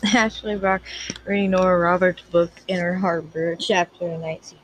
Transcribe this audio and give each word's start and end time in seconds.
Ashley 0.14 0.54
Brock 0.54 0.82
reading 1.24 1.50
Nora 1.50 1.76
Roberts' 1.76 2.22
book 2.22 2.52
Inner 2.68 2.94
Harbor, 2.94 3.56
chapter 3.56 4.16
19. 4.16 4.58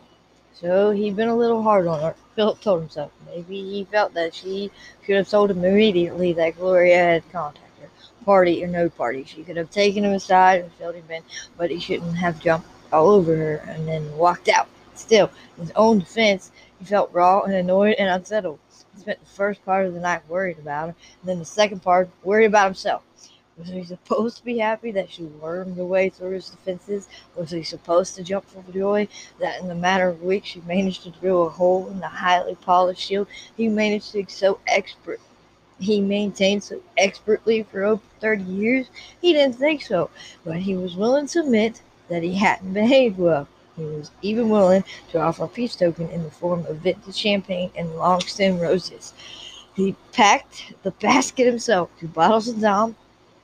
So 0.53 0.92
he'd 0.92 1.17
been 1.17 1.29
a 1.29 1.37
little 1.37 1.60
hard 1.60 1.88
on 1.88 2.00
her, 2.00 2.14
Philip 2.37 2.61
told 2.61 2.80
himself. 2.83 3.11
Maybe 3.27 3.61
he 3.61 3.85
felt 3.91 4.15
that 4.15 4.33
she 4.33 4.71
should 5.05 5.17
have 5.17 5.29
told 5.29 5.51
him 5.51 5.65
immediately 5.65 6.35
that 6.35 6.57
Gloria 6.57 6.97
had 6.99 7.33
contacted 7.33 7.83
her. 7.83 7.91
Party 8.25 8.62
or 8.62 8.69
no 8.69 8.89
party, 8.89 9.25
she 9.25 9.43
could 9.43 9.57
have 9.57 9.71
taken 9.71 10.05
him 10.05 10.12
aside 10.12 10.61
and 10.61 10.73
filled 10.75 10.95
him 10.95 11.11
in, 11.11 11.23
but 11.57 11.71
he 11.71 11.80
shouldn't 11.80 12.16
have 12.16 12.39
jumped 12.39 12.69
all 12.93 13.09
over 13.09 13.35
her 13.35 13.57
and 13.66 13.89
then 13.89 14.16
walked 14.16 14.48
out. 14.48 14.69
Still, 14.95 15.30
in 15.57 15.64
his 15.64 15.73
own 15.75 15.98
defense, 15.98 16.53
he 16.79 16.85
felt 16.85 17.12
raw 17.12 17.41
and 17.41 17.55
annoyed 17.55 17.96
and 17.98 18.09
unsettled. 18.09 18.61
He 18.95 19.01
spent 19.01 19.19
the 19.19 19.30
first 19.30 19.64
part 19.64 19.87
of 19.87 19.95
the 19.95 20.01
night 20.01 20.23
worried 20.29 20.61
about 20.61 20.91
her, 20.91 20.96
and 21.21 21.29
then 21.29 21.39
the 21.41 21.45
second 21.45 21.82
part 21.82 22.09
worried 22.23 22.46
about 22.46 22.66
himself. 22.66 23.03
Was 23.57 23.68
he 23.68 23.84
supposed 23.84 24.39
to 24.39 24.45
be 24.45 24.59
happy 24.59 24.91
that 24.93 25.11
she 25.11 25.23
wormed 25.23 25.77
her 25.77 25.84
way 25.84 26.09
through 26.09 26.32
his 26.32 26.50
defenses? 26.50 27.08
Was 27.36 27.50
he 27.50 27.63
supposed 27.63 28.17
to 28.17 28.25
jump 28.25 28.46
for 28.46 28.64
joy 28.72 29.07
that 29.39 29.61
in 29.61 29.71
a 29.71 29.75
matter 29.75 30.08
of 30.08 30.22
weeks 30.22 30.49
she 30.49 30.61
managed 30.63 31.04
to 31.04 31.11
drill 31.11 31.46
a 31.46 31.50
hole 31.50 31.89
in 31.89 32.00
the 32.00 32.08
highly 32.08 32.56
polished 32.56 33.03
shield 33.03 33.28
he 33.56 33.69
managed 33.69 34.11
to 34.12 34.25
so 34.28 34.58
expert 34.67 35.20
he 35.78 36.00
maintained 36.00 36.62
so 36.62 36.80
expertly 36.97 37.62
for 37.62 37.84
over 37.84 38.03
30 38.20 38.44
years? 38.44 38.86
He 39.20 39.33
didn't 39.33 39.56
think 39.56 39.83
so, 39.83 40.11
but 40.44 40.56
he 40.56 40.77
was 40.77 40.97
willing 40.97 41.27
to 41.28 41.41
admit 41.41 41.83
that 42.08 42.22
he 42.22 42.34
hadn't 42.34 42.72
behaved 42.72 43.19
well. 43.19 43.48
He 43.77 43.84
was 43.84 44.11
even 44.22 44.48
willing 44.50 44.84
to 45.11 45.20
offer 45.20 45.44
a 45.44 45.48
peace 45.48 45.75
token 45.75 46.08
in 46.11 46.22
the 46.22 46.30
form 46.30 46.64
of 46.66 46.78
vintage 46.78 47.16
champagne 47.16 47.70
and 47.77 47.97
long 47.97 48.20
stem 48.20 48.58
roses. 48.58 49.12
He 49.75 49.97
packed 50.12 50.75
the 50.84 50.92
basket 50.92 51.47
himself, 51.47 51.91
two 51.98 52.08
bottles 52.08 52.47
of 52.47 52.61
Dom, 52.61 52.94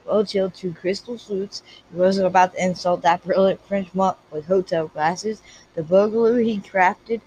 well 0.07 0.25
chilled 0.25 0.55
two 0.55 0.73
crystal 0.73 1.19
flutes. 1.19 1.63
He 1.93 1.99
wasn't 1.99 2.27
about 2.27 2.55
to 2.55 2.65
insult 2.65 3.03
that 3.03 3.25
brilliant 3.25 3.61
French 3.67 3.95
monk 3.95 4.17
with 4.31 4.47
hotel 4.47 4.89
glasses. 4.89 5.43
The 5.75 5.83
Beluga 5.83 6.43
he 6.43 6.59
crafted, 6.59 7.21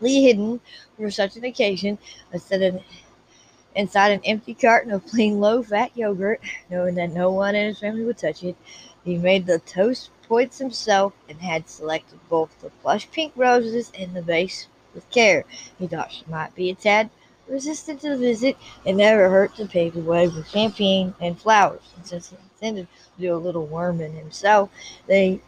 Lee 0.00 0.22
hidden 0.24 0.60
for 0.96 1.10
such 1.10 1.36
an 1.36 1.44
occasion, 1.44 1.98
instead 2.32 2.62
of 2.62 2.82
inside 3.74 4.10
an 4.10 4.20
empty 4.24 4.54
carton 4.54 4.92
of 4.92 5.06
plain 5.06 5.40
low-fat 5.40 5.96
yogurt, 5.96 6.40
knowing 6.70 6.94
that 6.96 7.12
no 7.12 7.30
one 7.30 7.54
in 7.54 7.66
his 7.66 7.78
family 7.78 8.04
would 8.04 8.18
touch 8.18 8.42
it. 8.42 8.56
He 9.04 9.16
made 9.16 9.46
the 9.46 9.58
toast 9.60 10.10
points 10.24 10.58
himself 10.58 11.12
and 11.28 11.40
had 11.40 11.68
selected 11.68 12.18
both 12.28 12.60
the 12.60 12.70
plush 12.70 13.10
pink 13.10 13.32
roses 13.36 13.90
and 13.98 14.14
the 14.14 14.22
vase 14.22 14.66
with 14.94 15.08
care. 15.10 15.44
He 15.78 15.86
thought 15.86 16.12
she 16.12 16.24
might 16.28 16.54
be 16.54 16.70
a 16.70 16.74
tad 16.74 17.10
resistant 17.48 18.00
to 18.00 18.10
the 18.10 18.16
visit, 18.16 18.56
it 18.84 18.94
never 18.94 19.28
hurt 19.28 19.54
to 19.56 19.66
pave 19.66 19.94
the 19.94 20.00
way 20.00 20.28
with 20.28 20.48
champagne 20.48 21.14
and 21.20 21.40
flowers. 21.40 21.82
And 21.96 22.06
since 22.06 22.30
he 22.30 22.36
intended 22.36 22.88
to 23.16 23.22
do 23.22 23.34
a 23.34 23.36
little 23.36 23.66
worming 23.66 24.14
himself, 24.14 24.70
they 25.06 25.40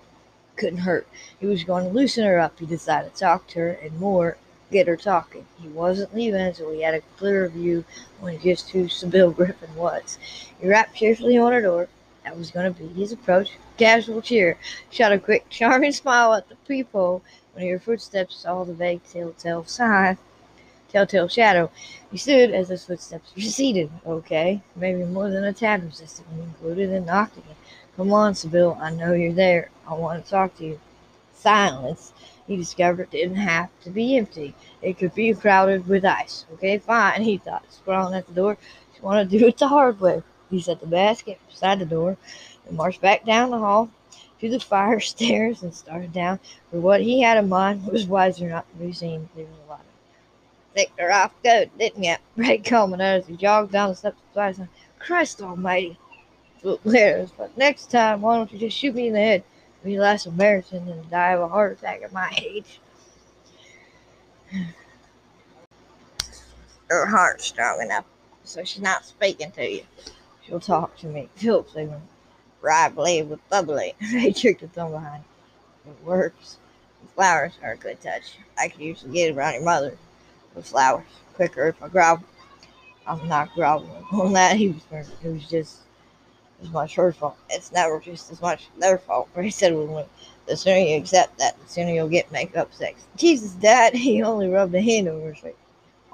couldn't 0.56 0.80
hurt. 0.80 1.06
He 1.38 1.46
was 1.46 1.64
going 1.64 1.84
to 1.84 1.90
loosen 1.90 2.24
her 2.24 2.38
up. 2.38 2.58
He 2.58 2.66
decided 2.66 3.14
to 3.14 3.20
talk 3.20 3.46
to 3.48 3.58
her 3.60 3.70
and 3.70 3.98
more 3.98 4.36
get 4.70 4.86
her 4.86 4.96
talking. 4.96 5.46
He 5.60 5.68
wasn't 5.68 6.14
leaving 6.14 6.40
until 6.40 6.72
he 6.72 6.82
had 6.82 6.94
a 6.94 7.00
clearer 7.16 7.48
view 7.48 7.84
on 8.22 8.38
just 8.38 8.70
who 8.70 8.88
Sybill 8.88 9.30
Griffin 9.36 9.74
was. 9.74 10.18
He 10.60 10.68
rapped 10.68 10.94
cheerfully 10.94 11.38
on 11.38 11.52
her 11.52 11.62
door. 11.62 11.88
That 12.24 12.36
was 12.36 12.50
going 12.50 12.72
to 12.72 12.78
be 12.78 12.86
his 12.88 13.12
approach. 13.12 13.52
Casual 13.78 14.22
cheer. 14.22 14.58
Shot 14.90 15.12
a 15.12 15.18
quick, 15.18 15.46
charming 15.48 15.92
smile 15.92 16.34
at 16.34 16.48
the 16.48 16.56
peephole 16.68 17.22
when 17.52 17.64
he 17.64 17.70
heard 17.70 17.82
footsteps 17.82 18.36
saw 18.36 18.62
the 18.64 18.74
vague 18.74 19.02
telltale 19.04 19.64
sign 19.64 20.18
telltale 20.90 21.28
shadow. 21.28 21.70
He 22.10 22.18
stood 22.18 22.50
as 22.50 22.68
his 22.68 22.84
footsteps 22.84 23.32
receded. 23.36 23.90
Okay, 24.04 24.60
maybe 24.74 25.04
more 25.04 25.30
than 25.30 25.44
a 25.44 25.78
resistant 25.78 26.28
when 26.28 26.42
included 26.42 26.90
and 26.90 27.06
knocked 27.06 27.36
again. 27.38 27.56
Come 27.96 28.12
on, 28.12 28.34
Sybill, 28.34 28.76
I 28.80 28.90
know 28.90 29.12
you're 29.12 29.32
there. 29.32 29.70
I 29.86 29.94
want 29.94 30.24
to 30.24 30.30
talk 30.30 30.56
to 30.56 30.64
you. 30.64 30.80
Silence. 31.32 32.12
He 32.46 32.56
discovered 32.56 33.02
it 33.02 33.10
didn't 33.12 33.36
have 33.36 33.68
to 33.82 33.90
be 33.90 34.16
empty. 34.16 34.54
It 34.82 34.98
could 34.98 35.14
be 35.14 35.32
crowded 35.34 35.86
with 35.86 36.04
ice. 36.04 36.46
Okay, 36.54 36.78
fine, 36.78 37.22
he 37.30 37.38
thought, 37.38 37.72
sprawling 37.72 38.14
at 38.14 38.26
the 38.26 38.34
door. 38.34 38.56
Want 39.00 39.30
to 39.30 39.38
do 39.38 39.46
it 39.46 39.56
the 39.56 39.68
hard 39.68 40.00
way. 40.00 40.22
He 40.50 40.60
set 40.60 40.80
the 40.80 40.86
basket 40.86 41.38
beside 41.48 41.78
the 41.78 41.86
door 41.86 42.16
and 42.66 42.76
marched 42.76 43.00
back 43.00 43.24
down 43.24 43.50
the 43.50 43.58
hall 43.58 43.88
to 44.40 44.50
the 44.50 44.60
fire 44.72 45.00
stairs 45.00 45.62
and 45.62 45.74
started 45.74 46.12
down. 46.12 46.40
For 46.70 46.80
what 46.80 47.00
he 47.00 47.22
had 47.22 47.38
in 47.38 47.48
mind 47.48 47.86
was 47.86 48.06
wiser 48.06 48.48
not 48.48 48.70
to 48.70 48.76
be 48.76 48.92
seen 48.92 49.28
through 49.32 49.46
the 49.46 49.70
light 49.70 49.89
her 50.98 51.12
off 51.12 51.32
good, 51.42 51.70
didn't 51.78 52.02
you? 52.02 52.16
Ray 52.36 52.58
Coleman 52.58 53.00
as 53.00 53.26
he 53.26 53.36
jogged 53.36 53.72
down 53.72 53.90
the 53.90 53.96
steps 53.96 54.58
him. 54.58 54.68
Christ 54.98 55.42
almighty. 55.42 55.98
Letters, 56.62 57.30
but 57.36 57.56
next 57.56 57.90
time, 57.90 58.20
why 58.20 58.36
don't 58.36 58.52
you 58.52 58.58
just 58.58 58.76
shoot 58.76 58.94
me 58.94 59.08
in 59.08 59.14
the 59.14 59.18
head? 59.18 59.42
Be 59.82 59.98
less 59.98 60.26
embarrassing 60.26 60.84
than 60.84 61.08
die 61.08 61.30
of 61.32 61.40
a 61.40 61.48
heart 61.48 61.78
attack 61.78 62.02
at 62.02 62.12
my 62.12 62.30
age. 62.38 62.80
Her 66.90 67.06
heart's 67.06 67.46
strong 67.46 67.80
enough, 67.80 68.04
so 68.44 68.62
she's 68.64 68.82
not 68.82 69.06
speaking 69.06 69.52
to 69.52 69.66
you. 69.66 69.84
She'll 70.44 70.60
talk 70.60 70.98
to 70.98 71.06
me. 71.06 71.30
Sigmund. 71.38 72.02
Right 72.60 72.94
blade 72.94 73.30
with 73.30 73.48
bubbly. 73.48 73.94
Ray 74.12 74.32
tricked 74.32 74.60
the 74.60 74.68
thumb 74.68 74.90
behind. 74.92 75.24
It 75.86 76.04
works. 76.04 76.58
The 77.00 77.08
flowers 77.14 77.52
are 77.62 77.72
a 77.72 77.76
good 77.76 78.02
touch. 78.02 78.36
I 78.58 78.68
could 78.68 78.82
usually 78.82 79.14
get 79.14 79.34
around 79.34 79.54
your 79.54 79.62
mother 79.62 79.96
the 80.54 80.62
flowers 80.62 81.04
quicker 81.34 81.68
if 81.68 81.82
I 81.82 81.88
grovel. 81.88 82.24
I'm 83.06 83.26
not 83.28 83.52
groveling 83.54 84.04
on 84.12 84.32
that. 84.34 84.56
He 84.56 84.68
was 84.68 85.10
It 85.22 85.28
was 85.28 85.48
just 85.48 85.78
as 86.62 86.70
much 86.70 86.94
her 86.94 87.12
fault. 87.12 87.36
It's 87.48 87.72
never 87.72 87.98
just 88.00 88.30
as 88.30 88.40
much 88.40 88.68
their 88.78 88.98
fault. 88.98 89.28
But 89.34 89.44
he 89.44 89.50
said 89.50 89.74
when 89.74 90.04
the 90.46 90.56
sooner 90.56 90.78
you 90.78 90.96
accept 90.96 91.38
that, 91.38 91.58
the 91.58 91.68
sooner 91.68 91.92
you'll 91.92 92.08
get 92.08 92.30
makeup 92.32 92.72
sex. 92.72 93.02
Jesus, 93.16 93.52
Dad, 93.52 93.94
he 93.94 94.22
only 94.22 94.48
rubbed 94.48 94.74
a 94.74 94.80
hand 94.82 95.08
over 95.08 95.32
his 95.32 95.38
face. 95.38 95.54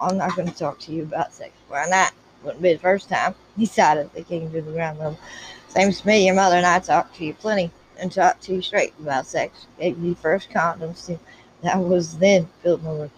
I'm 0.01 0.19
not 0.19 0.37
going 0.37 0.49
to 0.49 0.55
talk 0.55 0.79
to 0.81 0.93
you 0.93 1.03
about 1.03 1.33
sex. 1.33 1.53
Why 1.69 1.87
not? 1.89 2.13
Wouldn't 2.43 2.63
be 2.63 2.75
the 2.75 2.79
first 2.79 3.09
time. 3.09 3.35
He 3.57 3.67
silently 3.67 4.23
came 4.25 4.51
to 4.53 4.61
the 4.61 4.73
ground 4.73 4.99
level. 4.99 5.19
Same 5.69 5.89
as 5.89 6.05
me, 6.05 6.27
your 6.27 6.35
mother 6.35 6.57
and 6.57 6.67
I 6.67 6.79
talked 6.79 7.17
to 7.17 7.25
you 7.25 7.35
plenty 7.35 7.71
and 7.99 8.13
talked 8.13 8.43
to 8.45 8.55
you 8.55 8.63
straight 8.63 8.93
about 9.01 9.27
sex. 9.27 9.67
Gave 9.79 9.99
you 9.99 10.15
first 10.15 10.51
condoms 10.51 11.07
too. 11.07 11.19
That 11.63 11.79
was 11.79 12.19
then, 12.19 12.49
Philip 12.63 12.83
Miller 12.83 13.11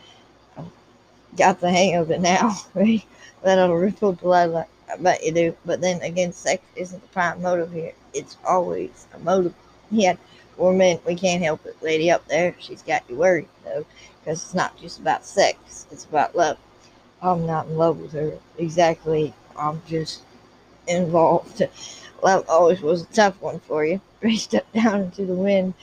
got 1.38 1.60
the 1.60 1.70
hang 1.70 1.96
of 1.96 2.10
it 2.10 2.20
now. 2.20 2.56
That 3.42 3.60
ought 3.60 3.72
ripple 3.72 4.14
the 4.14 4.26
like 4.26 4.66
I 4.92 4.96
bet 4.96 5.24
you 5.24 5.32
do. 5.32 5.56
But 5.64 5.80
then 5.80 6.02
again, 6.02 6.32
sex 6.32 6.62
isn't 6.74 7.00
the 7.00 7.08
prime 7.08 7.40
motive 7.40 7.72
here. 7.72 7.92
It's 8.12 8.36
always 8.44 9.06
a 9.14 9.18
motive. 9.20 9.54
Yeah, 9.92 10.16
we're 10.56 10.72
men. 10.72 10.98
We 11.06 11.14
can't 11.14 11.42
help 11.42 11.64
it. 11.66 11.76
Lady 11.80 12.10
up 12.10 12.26
there, 12.26 12.56
she's 12.58 12.82
got 12.82 13.08
you 13.08 13.14
worried 13.16 13.48
though, 13.64 13.86
because 14.20 14.42
it's 14.42 14.54
not 14.54 14.76
just 14.76 14.98
about 14.98 15.24
sex. 15.24 15.86
It's 15.92 16.04
about 16.04 16.34
love. 16.34 16.58
I'm 17.22 17.46
not 17.46 17.66
in 17.68 17.76
love 17.76 18.00
with 18.00 18.12
her 18.12 18.38
exactly. 18.58 19.32
I'm 19.56 19.82
just 19.86 20.22
involved. 20.88 21.62
Love 22.22 22.44
always 22.48 22.80
was 22.80 23.02
a 23.02 23.06
tough 23.06 23.40
one 23.40 23.60
for 23.60 23.84
you. 23.84 24.00
Ray 24.22 24.34
stepped 24.34 24.74
down 24.74 25.02
into 25.02 25.24
the 25.24 25.34
wind. 25.34 25.74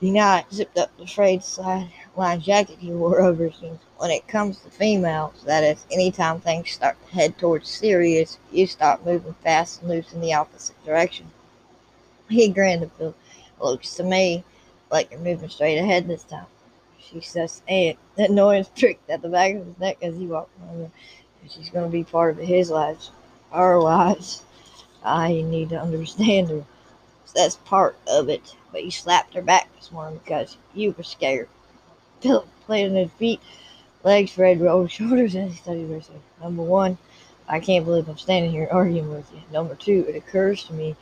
Night 0.00 0.46
zipped 0.52 0.78
up 0.78 0.90
the 0.98 1.06
frayed 1.06 1.44
side 1.44 1.90
line 2.16 2.40
jacket 2.40 2.78
he 2.78 2.90
wore 2.90 3.20
over 3.20 3.48
jeans. 3.48 3.80
When 3.96 4.10
it 4.10 4.28
comes 4.28 4.58
to 4.60 4.70
females, 4.70 5.42
that 5.46 5.64
is, 5.64 5.86
anytime 5.90 6.40
things 6.40 6.70
start 6.70 6.96
to 7.06 7.14
head 7.14 7.38
towards 7.38 7.68
serious, 7.68 8.38
you 8.50 8.66
start 8.66 9.06
moving 9.06 9.34
fast 9.42 9.80
and 9.80 9.90
loose 9.90 10.12
in 10.12 10.20
the 10.20 10.34
opposite 10.34 10.82
direction. 10.84 11.30
He 12.28 12.48
grinned 12.48 12.82
at 12.82 12.96
Phil. 12.96 13.14
Looks 13.60 13.94
to 13.94 14.02
me 14.02 14.44
like 14.90 15.10
you're 15.10 15.20
moving 15.20 15.48
straight 15.48 15.78
ahead 15.78 16.08
this 16.08 16.24
time. 16.24 16.46
She 16.98 17.20
says, 17.20 17.62
and 17.68 17.96
that 18.16 18.30
noise 18.30 18.68
pricked 18.68 19.08
at 19.10 19.22
the 19.22 19.28
back 19.28 19.54
of 19.54 19.66
his 19.66 19.78
neck 19.78 19.98
as 20.02 20.16
he 20.16 20.26
walked 20.26 20.50
over. 20.72 20.90
She's 21.48 21.70
going 21.70 21.84
to 21.84 21.92
be 21.92 22.04
part 22.04 22.38
of 22.38 22.44
his 22.46 22.70
life, 22.70 23.08
our 23.50 23.80
lives. 23.80 24.42
I 25.04 25.42
need 25.42 25.70
to 25.70 25.80
understand 25.80 26.48
her. 26.48 26.64
So 27.24 27.32
that's 27.34 27.56
part 27.56 27.96
of 28.06 28.28
it. 28.28 28.54
But 28.70 28.84
you 28.84 28.90
slapped 28.90 29.34
her 29.34 29.42
back 29.42 29.68
this 29.76 29.92
morning 29.92 30.20
because 30.22 30.56
you 30.74 30.94
were 30.96 31.04
scared. 31.04 31.48
Philip 32.22 32.46
planted 32.66 33.02
his 33.02 33.12
feet, 33.12 33.40
legs 34.04 34.30
spread, 34.30 34.60
rolled 34.60 34.90
shoulders 34.92 35.34
as 35.34 35.50
he 35.50 35.56
studied. 35.56 36.04
Number 36.40 36.62
one, 36.62 36.96
I 37.48 37.58
can't 37.58 37.84
believe 37.84 38.08
I'm 38.08 38.16
standing 38.16 38.52
here 38.52 38.68
arguing 38.70 39.10
with 39.10 39.30
you. 39.32 39.40
Number 39.52 39.74
two, 39.74 40.06
it 40.08 40.14
occurs 40.14 40.64
to 40.64 40.72
me 40.72 40.94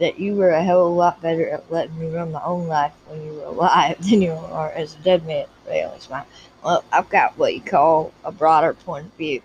that 0.00 0.18
you 0.18 0.34
were 0.34 0.50
a 0.50 0.62
hell 0.62 0.86
of 0.86 0.92
a 0.92 0.94
lot 0.94 1.20
better 1.20 1.48
at 1.50 1.70
letting 1.70 1.98
me 1.98 2.08
run 2.08 2.32
my 2.32 2.42
own 2.42 2.66
life 2.66 2.92
when 3.06 3.24
you 3.24 3.34
were 3.34 3.44
alive 3.44 3.96
than 4.10 4.22
you 4.22 4.32
are 4.32 4.70
as 4.70 4.94
a 4.94 4.98
dead 4.98 5.26
man. 5.26 5.46
Ray 5.68 5.84
only 5.84 6.00
smiled. 6.00 6.26
Well, 6.64 6.82
I've 6.90 7.10
got 7.10 7.36
what 7.36 7.54
you 7.54 7.60
call 7.60 8.12
a 8.24 8.32
broader 8.32 8.72
point 8.72 9.06
of 9.06 9.12
view. 9.12 9.42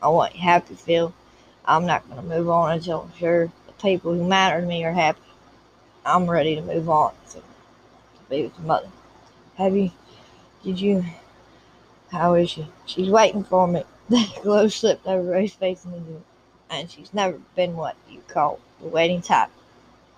I 0.00 0.08
want 0.08 0.34
you 0.34 0.40
happy, 0.40 0.74
Phil. 0.74 1.12
I'm 1.64 1.86
not 1.86 2.08
going 2.08 2.20
to 2.22 2.26
move 2.26 2.48
on 2.48 2.72
until 2.72 3.02
I'm 3.02 3.18
sure 3.18 3.50
the 3.66 3.72
people 3.82 4.14
who 4.14 4.24
matter 4.24 4.60
to 4.60 4.66
me 4.66 4.84
are 4.84 4.92
happy. 4.92 5.20
I'm 6.04 6.30
ready 6.30 6.54
to 6.54 6.62
move 6.62 6.88
on 6.88 7.12
to, 7.30 7.38
to 7.38 7.42
be 8.30 8.44
with 8.44 8.56
your 8.56 8.66
mother. 8.66 8.88
Have 9.56 9.76
you 9.76 9.90
did 10.66 10.80
you? 10.80 11.04
How 12.10 12.34
is 12.34 12.50
she? 12.50 12.66
She's 12.86 13.08
waiting 13.08 13.44
for 13.44 13.68
me. 13.68 13.84
The 14.08 14.26
glow 14.42 14.66
slipped 14.66 15.06
over 15.06 15.30
Ray's 15.30 15.54
face 15.54 15.86
and 16.68 16.90
she's 16.90 17.14
never 17.14 17.38
been 17.54 17.76
what 17.76 17.94
you 18.10 18.20
call 18.26 18.58
the 18.80 18.88
waiting 18.88 19.22
type. 19.22 19.50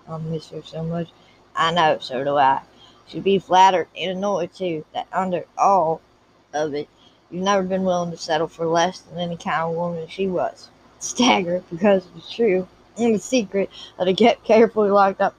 I 0.07 0.17
miss 0.17 0.49
her 0.49 0.63
so 0.63 0.83
much. 0.83 1.09
I 1.55 1.71
know, 1.71 1.99
so 1.99 2.23
do 2.23 2.37
I. 2.37 2.61
She'd 3.07 3.23
be 3.23 3.37
flattered 3.37 3.89
and 3.95 4.17
annoyed 4.17 4.53
too 4.55 4.85
that 4.93 5.07
under 5.13 5.45
all 5.55 6.01
of 6.51 6.73
it, 6.73 6.89
you've 7.29 7.43
never 7.43 7.61
been 7.61 7.83
willing 7.83 8.09
to 8.09 8.17
settle 8.17 8.47
for 8.47 8.65
less 8.65 8.99
than 8.99 9.19
any 9.19 9.37
kind 9.37 9.69
of 9.69 9.75
woman 9.75 10.07
she 10.07 10.25
was. 10.25 10.69
Staggered 10.97 11.63
because 11.69 12.07
it 12.07 12.15
was 12.15 12.29
true, 12.31 12.67
and 12.97 13.13
the 13.13 13.19
secret 13.19 13.69
that 13.99 14.07
I 14.07 14.13
kept 14.13 14.45
carefully 14.45 14.89
locked 14.89 15.21
up. 15.21 15.35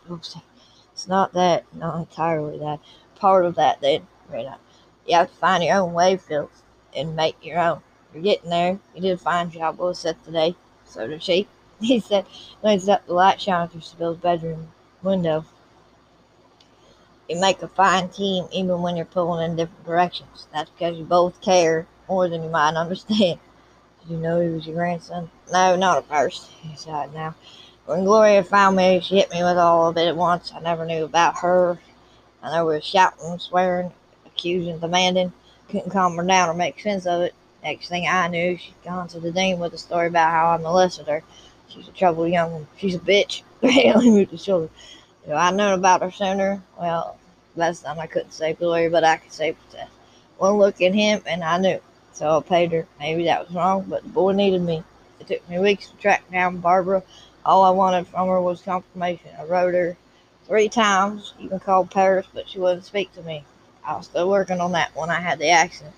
It's 0.93 1.09
not 1.09 1.33
that, 1.33 1.65
not 1.75 1.99
entirely 1.99 2.59
that. 2.59 2.79
Part 3.17 3.45
of 3.45 3.57
that, 3.57 3.81
then, 3.81 4.07
right 4.29 4.47
now. 4.47 4.59
You 5.07 5.17
have 5.17 5.29
to 5.29 5.37
find 5.37 5.65
your 5.65 5.77
own 5.77 5.93
way, 5.93 6.17
Phil, 6.17 6.51
and 6.95 7.17
make 7.17 7.45
your 7.45 7.59
own. 7.59 7.81
You're 8.13 8.23
getting 8.23 8.51
there. 8.51 8.79
You 8.95 9.01
did 9.01 9.13
a 9.13 9.19
fine 9.19 9.51
job, 9.51 9.79
Will 9.79 9.95
said 9.95 10.23
today. 10.25 10.55
So 10.85 11.07
did 11.07 11.23
she. 11.23 11.49
He 11.81 11.99
said, 11.99 12.27
glanced 12.61 12.91
up 12.91 13.07
the 13.07 13.15
light 13.15 13.41
shining 13.41 13.71
through 13.71 13.81
Sybill's 13.81 14.19
bedroom 14.19 14.69
window. 15.03 15.47
You 17.27 17.41
make 17.41 17.63
a 17.63 17.69
fine 17.69 18.11
team 18.11 18.47
even 18.53 18.83
when 18.83 18.97
you're 18.97 19.07
pulling 19.07 19.51
in 19.51 19.57
different 19.57 19.87
directions. 19.87 20.47
That's 20.53 20.69
because 20.69 20.99
you 20.99 21.05
both 21.05 21.41
care 21.41 21.87
more 22.07 22.29
than 22.29 22.43
you 22.43 22.51
might 22.51 22.75
understand. 22.77 23.39
Did 24.03 24.11
you 24.11 24.17
know 24.19 24.41
he 24.41 24.49
was 24.49 24.67
your 24.67 24.77
grandson? 24.77 25.31
No, 25.51 25.75
not 25.77 25.99
at 25.99 26.09
first. 26.09 26.51
He 26.61 26.77
sighed 26.77 27.15
now. 27.15 27.35
When 27.87 28.05
Gloria 28.05 28.45
found 28.45 28.77
me, 28.77 29.01
she 29.01 29.17
hit 29.17 29.31
me 29.31 29.43
with 29.43 29.57
all 29.57 29.89
of 29.89 29.97
it 29.97 30.09
at 30.09 30.17
once. 30.17 30.53
I 30.55 30.61
never 30.61 30.85
knew 30.85 31.05
about 31.05 31.39
her. 31.39 31.79
And 32.43 32.53
there 32.53 32.65
was 32.65 32.85
shouting, 32.85 33.39
swearing, 33.39 33.93
accusing, 34.41 34.79
demanding. 34.79 35.33
Couldn't 35.69 35.91
calm 35.91 36.17
her 36.17 36.25
down 36.25 36.49
or 36.49 36.55
make 36.55 36.81
sense 36.81 37.07
of 37.07 37.21
it. 37.21 37.35
Next 37.63 37.89
thing 37.89 38.07
I 38.09 38.27
knew, 38.29 38.57
she'd 38.57 38.75
gone 38.83 39.07
to 39.09 39.21
the 39.21 39.31
dean 39.31 39.59
with 39.59 39.75
a 39.75 39.79
story 39.79 40.07
about 40.07 40.31
how 40.31 40.51
I 40.51 40.57
molested 40.57 41.07
her. 41.09 41.23
She's 41.69 41.87
a 41.87 41.93
troubled 41.93 42.31
young 42.31 42.53
one. 42.53 42.67
She's 42.79 42.95
a 42.95 42.99
bitch. 42.99 43.43
Haley 43.63 44.11
moved 44.11 44.31
his 44.31 44.43
shoulder. 44.43 44.71
I'd 45.31 45.55
known 45.55 45.79
about 45.79 46.01
her 46.01 46.11
sooner, 46.11 46.63
well, 46.79 47.19
last 47.55 47.83
time 47.83 48.01
I 48.01 48.07
couldn't 48.07 48.33
say 48.33 48.55
Gloria, 48.55 48.91
but 48.91 49.05
I 49.05 49.19
could 49.19 49.33
say 49.33 49.55
Tess. 49.71 49.89
One 50.39 50.55
look 50.55 50.81
at 50.81 50.95
him, 50.95 51.23
and 51.27 51.45
I 51.45 51.59
knew. 51.59 51.79
So 52.13 52.39
I 52.39 52.41
paid 52.41 52.73
her. 52.73 52.87
Maybe 52.99 53.25
that 53.25 53.47
was 53.47 53.55
wrong, 53.55 53.85
but 53.89 54.03
the 54.03 54.09
boy 54.09 54.33
needed 54.33 54.63
me. 54.63 54.83
It 55.21 55.29
took 55.29 55.49
me 55.49 55.59
weeks 55.59 55.91
to 55.91 55.97
track 55.99 56.29
down 56.33 56.57
Barbara. 56.59 57.03
All 57.45 57.63
I 57.63 57.71
wanted 57.71 58.09
from 58.09 58.29
her 58.29 58.41
was 58.41 58.63
confirmation. 58.63 59.31
I 59.39 59.45
wrote 59.45 59.75
her 59.75 59.97
three 60.47 60.71
times, 60.71 61.35
even 61.39 61.61
called 61.61 61.91
Paris, 61.91 62.27
but 62.33 62.49
she 62.49 62.59
wouldn't 62.59 62.87
speak 62.87 63.13
to 63.15 63.23
me. 63.23 63.45
I 63.85 63.97
was 63.97 64.07
still 64.07 64.29
working 64.29 64.61
on 64.61 64.73
that 64.73 64.95
when 64.95 65.11
I 65.11 65.21
had 65.21 65.39
the 65.39 65.51
accident. 65.51 65.95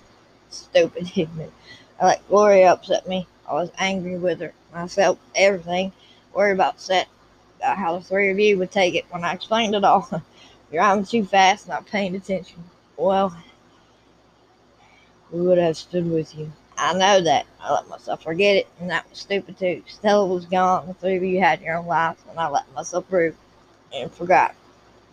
Stupid, 0.49 1.11
ignorant. 1.15 1.53
I 1.99 2.05
let 2.05 2.27
Gloria 2.27 2.73
upset 2.73 3.07
me. 3.07 3.27
I 3.47 3.53
was 3.53 3.71
angry 3.77 4.17
with 4.17 4.39
her. 4.39 4.53
Felt 4.87 5.19
everything. 5.35 5.91
Worried 6.33 6.53
about 6.53 6.81
set 6.81 7.07
about 7.57 7.77
how 7.77 7.97
the 7.97 8.03
three 8.03 8.29
of 8.29 8.39
you 8.39 8.57
would 8.57 8.71
take 8.71 8.95
it 8.95 9.05
when 9.09 9.23
I 9.23 9.33
explained 9.33 9.75
it 9.75 9.83
all. 9.83 10.09
You're 10.71 10.81
driving 10.81 11.05
too 11.05 11.23
fast, 11.23 11.67
not 11.67 11.85
paying 11.85 12.15
attention. 12.15 12.63
Well, 12.97 13.35
we 15.31 15.41
would 15.41 15.57
have 15.57 15.77
stood 15.77 16.09
with 16.09 16.35
you. 16.35 16.51
I 16.77 16.93
know 16.93 17.21
that. 17.21 17.45
I 17.59 17.73
let 17.73 17.87
myself 17.87 18.23
forget 18.23 18.57
it, 18.57 18.67
and 18.79 18.89
that 18.89 19.09
was 19.09 19.19
stupid 19.19 19.57
too. 19.57 19.83
Stella 19.87 20.25
was 20.25 20.45
gone. 20.45 20.87
The 20.87 20.93
three 20.95 21.17
of 21.17 21.23
you 21.23 21.39
had 21.39 21.61
your 21.61 21.77
own 21.77 21.85
lives, 21.85 22.21
and 22.29 22.39
I 22.39 22.49
let 22.49 22.71
myself 22.73 23.07
prove 23.07 23.35
and 23.93 24.11
forgot. 24.11 24.55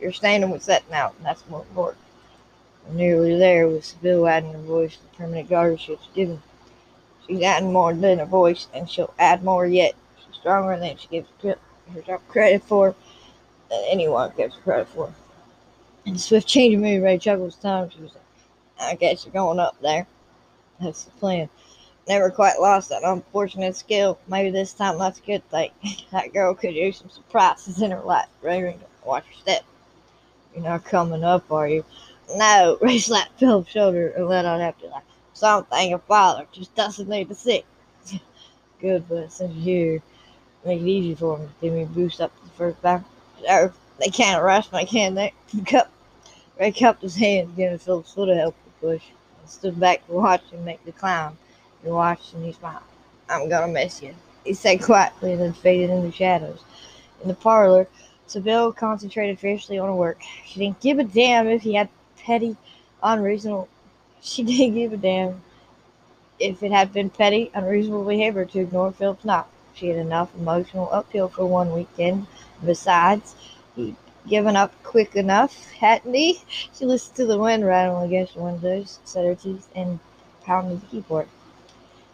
You're 0.00 0.12
standing 0.12 0.50
with 0.50 0.62
Seth 0.62 0.90
now, 0.90 1.12
and 1.16 1.26
that's 1.26 1.46
more 1.48 1.60
important. 1.62 2.02
Nearly 2.88 3.36
there 3.36 3.68
with 3.68 3.84
Sybill 3.84 4.26
adding 4.26 4.52
her 4.52 4.58
voice 4.58 4.96
to 4.96 5.02
the 5.02 5.16
permanent 5.16 5.48
guardianship's 5.48 6.08
given. 6.14 6.42
She's 7.26 7.42
adding 7.42 7.72
more 7.72 7.94
than 7.94 8.20
a 8.20 8.26
voice, 8.26 8.66
and 8.74 8.90
she'll 8.90 9.14
add 9.18 9.44
more 9.44 9.66
yet. 9.66 9.94
She's 10.18 10.36
stronger 10.36 10.78
than 10.78 10.96
she 10.96 11.08
gives 11.08 11.28
herself 11.92 12.26
credit 12.28 12.62
for, 12.62 12.94
than 13.68 13.82
anyone 13.88 14.32
gives 14.36 14.56
credit 14.56 14.88
for. 14.88 15.12
And 16.06 16.16
the 16.16 16.20
swift 16.20 16.48
change 16.48 16.74
of 16.74 16.80
mood, 16.80 17.02
Ray 17.02 17.18
chuckles 17.18 17.56
time. 17.56 17.90
She 17.90 18.00
was 18.00 18.12
like, 18.14 18.22
I 18.80 18.94
guess 18.96 19.24
you're 19.24 19.32
going 19.32 19.60
up 19.60 19.80
there. 19.80 20.06
That's 20.80 21.04
the 21.04 21.10
plan. 21.12 21.48
Never 22.08 22.30
quite 22.30 22.58
lost 22.58 22.88
that 22.88 23.02
unfortunate 23.04 23.76
skill. 23.76 24.18
Maybe 24.26 24.50
this 24.50 24.72
time 24.72 24.98
that's 24.98 25.18
a 25.18 25.22
good 25.22 25.48
thing. 25.50 25.70
that 26.12 26.32
girl 26.32 26.54
could 26.54 26.74
use 26.74 26.98
some 26.98 27.10
surprises 27.10 27.82
in 27.82 27.90
her 27.90 28.00
life. 28.00 28.28
Ray, 28.42 28.76
watch 29.04 29.24
your 29.30 29.38
step. 29.38 29.64
You're 30.54 30.64
not 30.64 30.84
coming 30.84 31.22
up, 31.22 31.52
are 31.52 31.68
you? 31.68 31.84
No, 32.34 32.78
Ray 32.82 32.98
slapped 32.98 33.38
Philip's 33.38 33.70
shoulder 33.70 34.10
and 34.10 34.26
let 34.26 34.44
out 34.44 34.60
after 34.60 34.86
laugh. 34.88 35.02
Something 35.32 35.90
your 35.90 35.98
father 36.00 36.46
just 36.52 36.74
doesn't 36.74 37.08
need 37.08 37.28
to 37.28 37.34
see. 37.34 37.64
Good, 38.80 39.08
but 39.08 39.32
since 39.32 39.54
you're 39.56 40.00
make 40.64 40.80
it 40.80 40.86
easy 40.86 41.14
for 41.14 41.38
me. 41.38 41.48
Give 41.60 41.72
me 41.72 41.82
a 41.82 41.86
boost 41.86 42.20
up 42.20 42.36
to 42.36 42.44
the 42.44 42.50
first 42.50 42.82
back. 42.82 43.02
Sure, 43.44 43.72
they 43.98 44.08
can't 44.08 44.42
arrest 44.42 44.72
me, 44.72 44.84
can 44.84 45.14
they? 45.14 45.32
Cup. 45.66 45.90
Ray 46.58 46.72
cupped 46.72 47.02
his 47.02 47.16
hands, 47.16 47.50
giving 47.56 47.78
Philip's 47.78 48.12
foot 48.12 48.28
a 48.28 48.34
helpful 48.34 48.72
push, 48.80 49.02
and 49.40 49.48
stood 49.48 49.80
back 49.80 50.06
to 50.06 50.12
watch 50.12 50.42
him 50.50 50.64
make 50.64 50.84
the 50.84 50.92
climb. 50.92 51.38
He 51.82 51.88
watched 51.88 52.34
and 52.34 52.44
he 52.44 52.52
smiled. 52.52 52.82
I'm 53.28 53.48
gonna 53.48 53.72
miss 53.72 54.02
you, 54.02 54.14
he 54.44 54.52
said 54.52 54.82
quietly, 54.82 55.32
and 55.32 55.40
then 55.40 55.52
faded 55.52 55.90
into 55.90 56.12
shadows. 56.12 56.62
In 57.22 57.28
the 57.28 57.34
parlor, 57.34 57.88
Sybill 58.26 58.72
concentrated 58.72 59.38
fiercely 59.38 59.78
on 59.78 59.88
her 59.88 59.94
work. 59.94 60.20
She 60.44 60.60
didn't 60.60 60.80
give 60.80 60.98
a 60.98 61.04
damn 61.04 61.48
if 61.48 61.62
he 61.62 61.74
had 61.74 61.88
petty, 62.24 62.56
unreasonable. 63.02 63.68
She 64.22 64.42
didn't 64.44 64.74
give 64.74 64.92
a 64.92 64.96
damn 64.96 65.42
if 66.40 66.62
it 66.62 66.72
had 66.72 66.92
been 66.92 67.10
petty, 67.10 67.50
unreasonable 67.54 68.04
behavior 68.04 68.44
to 68.46 68.60
ignore 68.60 68.92
Philip's 68.92 69.24
knock. 69.24 69.48
She 69.74 69.88
had 69.88 69.98
enough 69.98 70.34
emotional 70.34 70.88
uphill 70.90 71.28
for 71.28 71.46
one 71.46 71.72
weekend. 71.72 72.26
Besides, 72.64 73.34
he'd 73.76 73.96
given 74.26 74.56
up 74.56 74.72
quick 74.82 75.14
enough, 75.14 75.70
hadn't 75.72 76.14
he? 76.14 76.40
She 76.74 76.86
listened 76.86 77.16
to 77.16 77.26
the 77.26 77.38
wind 77.38 77.66
rattle 77.66 78.00
against 78.00 78.34
the 78.34 78.40
windows, 78.40 78.98
set 79.04 79.26
her 79.26 79.34
teeth, 79.34 79.68
and 79.74 80.00
pounded 80.44 80.80
the 80.80 80.86
keyboard. 80.86 81.28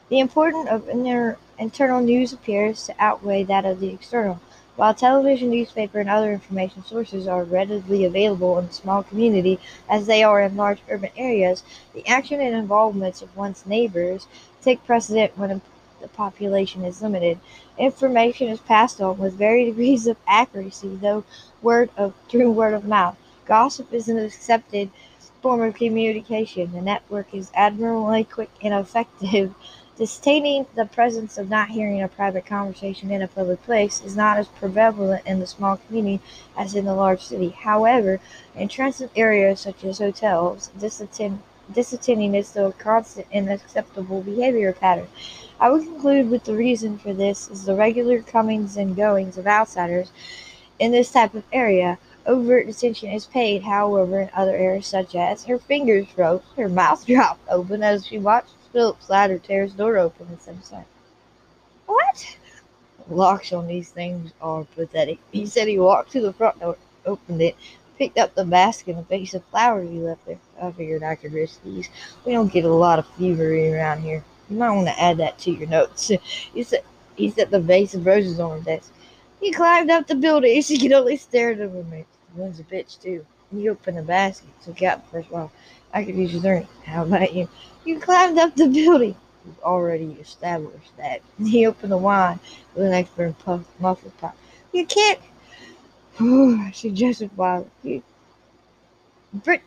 The 0.09 0.19
importance 0.21 0.69
of 0.69 0.89
inner, 0.89 1.39
internal 1.59 2.01
news 2.01 2.33
appears 2.33 2.85
to 2.87 2.95
outweigh 2.99 3.45
that 3.45 3.65
of 3.65 3.81
the 3.81 3.89
external. 3.89 4.41
While 4.77 4.93
television, 4.93 5.49
newspaper, 5.49 6.01
and 6.01 6.11
other 6.11 6.31
information 6.31 6.85
sources 6.85 7.27
are 7.27 7.45
readily 7.45 8.05
available 8.05 8.59
in 8.59 8.71
small 8.71 9.03
community 9.03 9.59
as 9.89 10.07
they 10.07 10.23
are 10.23 10.43
in 10.43 10.57
large 10.57 10.81
urban 10.91 11.11
areas, 11.17 11.65
the 11.95 12.07
action 12.07 12.41
and 12.43 12.55
involvements 12.55 13.23
of 13.23 13.35
one's 13.35 13.65
neighbors 13.65 14.27
take 14.61 14.85
precedent 14.85 15.39
when 15.39 15.63
the 16.03 16.09
population 16.09 16.85
is 16.85 17.01
limited. 17.01 17.41
Information 17.79 18.49
is 18.49 18.61
passed 18.61 19.01
on 19.01 19.17
with 19.17 19.33
varying 19.33 19.71
degrees 19.71 20.07
of 20.07 20.19
accuracy, 20.29 20.95
though 20.97 21.25
word 21.63 21.89
of 21.97 22.13
through 22.29 22.51
word 22.51 22.75
of 22.75 22.85
mouth. 22.85 23.17
Gossip 23.47 23.95
is 23.95 24.11
an 24.11 24.19
accepted 24.19 24.91
form 25.41 25.63
of 25.63 25.75
communication. 25.75 26.73
The 26.73 26.83
network 26.83 27.33
is 27.33 27.51
admirably 27.55 28.25
quick 28.25 28.51
and 28.63 28.75
effective 28.75 29.55
Disdaining 29.99 30.67
the 30.75 30.85
presence 30.85 31.39
of 31.39 31.49
not 31.49 31.71
hearing 31.71 32.03
a 32.03 32.09
private 32.09 32.45
conversation 32.45 33.11
in 33.11 33.23
a 33.23 33.29
public 33.29 33.63
place 33.63 34.03
is 34.05 34.15
not 34.15 34.37
as 34.37 34.47
prevalent 34.47 35.27
in 35.27 35.41
the 35.41 35.47
small 35.47 35.79
community 35.79 36.23
as 36.55 36.75
in 36.75 36.85
the 36.85 36.95
large 36.95 37.23
city. 37.23 37.49
However, 37.49 38.21
in 38.55 38.69
transit 38.69 39.11
areas 39.17 39.61
such 39.61 39.83
as 39.85 39.97
hotels, 39.97 40.71
disattending 40.79 42.35
is 42.35 42.47
still 42.47 42.67
a 42.67 42.73
constant 42.75 43.27
and 43.33 43.49
acceptable 43.49 44.21
behavior 44.21 44.75
pattern. 44.75 45.09
I 45.59 45.71
would 45.71 45.85
conclude 45.85 46.29
with 46.29 46.45
the 46.45 46.57
reason 46.57 46.99
for 46.99 47.15
this 47.15 47.49
is 47.49 47.65
the 47.65 47.75
regular 47.75 48.21
comings 48.21 48.77
and 48.77 48.95
goings 48.95 49.39
of 49.39 49.47
outsiders 49.47 50.13
in 50.79 50.93
this 50.93 51.11
type 51.11 51.33
of 51.33 51.45
area. 51.55 51.97
Overt 52.27 52.69
attention 52.69 53.13
is 53.13 53.25
paid, 53.25 53.63
however, 53.63 54.21
in 54.21 54.31
other 54.35 54.57
areas 54.57 54.89
such 54.89 55.15
as 55.15 55.45
her 55.45 55.59
fingers 55.59 56.07
froze, 56.09 56.43
her 56.55 56.69
mouth 56.69 57.07
dropped 57.07 57.49
open 57.49 57.83
as 57.83 58.05
she 58.05 58.19
watched 58.19 58.53
Philip's 58.77 59.09
ladder 59.09 59.39
tears 59.39 59.73
door 59.73 59.97
open 59.97 60.27
and 60.27 60.39
steps 60.39 60.59
inside. 60.59 60.85
What? 61.87 62.37
Locks 63.09 63.51
on 63.51 63.67
these 63.67 63.89
things 63.89 64.35
are 64.43 64.65
pathetic. 64.65 65.19
He 65.33 65.47
said 65.47 65.67
he 65.67 65.79
walked 65.79 66.13
to 66.13 66.21
the 66.21 66.35
front 66.35 66.61
door, 66.61 66.77
opened 67.07 67.41
it, 67.41 67.57
picked 67.97 68.19
up 68.19 68.35
the 68.35 68.45
basket 68.45 68.91
and 68.91 68.99
a 68.99 69.03
vase 69.05 69.33
of 69.33 69.43
flowers 69.47 69.89
he 69.89 69.99
left 70.01 70.27
there. 70.27 70.39
I 70.61 70.73
figured 70.73 71.03
I 71.03 71.15
could 71.15 71.33
risk 71.33 71.63
these. 71.63 71.89
We 72.27 72.33
don't 72.33 72.53
get 72.53 72.67
a 72.67 72.69
lot 72.69 72.99
of 72.99 73.07
thievery 73.17 73.73
around 73.73 74.03
here. 74.03 74.23
You 74.51 74.59
might 74.59 74.73
want 74.73 74.89
to 74.89 75.03
add 75.03 75.17
that 75.17 75.39
to 75.39 75.53
your 75.53 75.69
notes. 75.69 76.09
he 76.53 76.63
said 76.63 76.83
he 77.15 77.31
set 77.31 77.51
the 77.51 77.61
vase 77.61 77.95
of 77.95 78.05
roses 78.05 78.39
on 78.39 78.59
her 78.59 78.63
desk. 78.63 78.93
He 79.41 79.53
climbed 79.53 79.91
up 79.91 80.07
the 80.07 80.17
building. 80.17 80.61
She 80.61 80.79
could 80.79 80.93
only 80.93 81.17
stare 81.17 81.53
at 81.53 81.61
him. 81.61 81.73
The 81.73 82.05
one's 82.35 82.61
a 82.61 82.65
bitch 82.65 83.01
too. 83.01 83.25
He 83.51 83.71
opened 83.71 83.97
the 83.97 84.03
basket, 84.03 84.51
took 84.63 84.83
out 84.83 85.03
the 85.03 85.11
first 85.13 85.31
one. 85.31 85.49
I 85.95 86.05
could 86.05 86.17
use 86.17 86.35
a 86.35 86.41
drink. 86.41 86.67
How 86.85 87.05
about 87.05 87.33
you? 87.33 87.49
You 87.87 88.01
climbed 88.01 88.37
up 88.37 88.57
the 88.57 88.67
building. 88.67 89.15
We've 89.45 89.61
already 89.61 90.17
established 90.21 90.97
that. 90.97 91.23
He 91.39 91.67
opened 91.67 91.93
the 91.93 91.97
wine 91.97 92.41
with 92.75 92.87
an 92.87 92.93
extra 92.93 93.33
puff, 93.33 93.63
muffled 93.79 94.19
pop. 94.19 94.37
You 94.73 94.85
can't. 94.87 95.21
I 96.21 96.73
suggested 96.75 97.31
wildly. 97.37 97.71
You, 97.85 98.03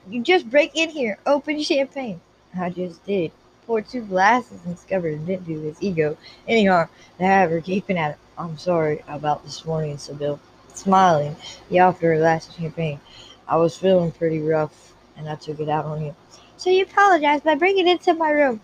you 0.10 0.22
just 0.22 0.50
break 0.50 0.72
in 0.76 0.90
here. 0.90 1.18
Open 1.26 1.64
champagne. 1.64 2.20
I 2.60 2.70
just 2.72 3.06
did. 3.06 3.32
Poured 3.66 3.88
two 3.88 4.02
glasses 4.02 4.66
and 4.66 4.76
discovered 4.76 5.14
it 5.14 5.26
didn't 5.26 5.48
do 5.48 5.62
his 5.62 5.82
ego 5.82 6.18
any 6.46 6.66
harm. 6.66 6.90
However, 7.20 7.62
keeping 7.62 7.98
at 7.98 8.12
it. 8.12 8.18
I'm 8.38 8.58
sorry 8.58 9.02
about 9.08 9.46
this 9.46 9.64
morning, 9.64 9.98
Sybill. 9.98 10.42
Smiling, 10.74 11.38
he 11.70 11.80
offered 11.80 12.06
her 12.08 12.14
a 12.16 12.18
glass 12.18 12.50
of 12.50 12.56
champagne. 12.56 13.00
I 13.48 13.56
was 13.56 13.78
feeling 13.78 14.12
pretty 14.12 14.42
rough, 14.42 14.94
and 15.16 15.30
I 15.30 15.36
took 15.36 15.62
it 15.62 15.70
out 15.70 15.86
on 15.86 16.04
you. 16.04 16.16
So 16.60 16.70
you 16.70 16.84
apologized 16.84 17.46
by 17.46 17.56
bringing 17.56 17.88
it 17.88 18.06
into 18.06 18.14
my 18.16 18.32
room. 18.32 18.60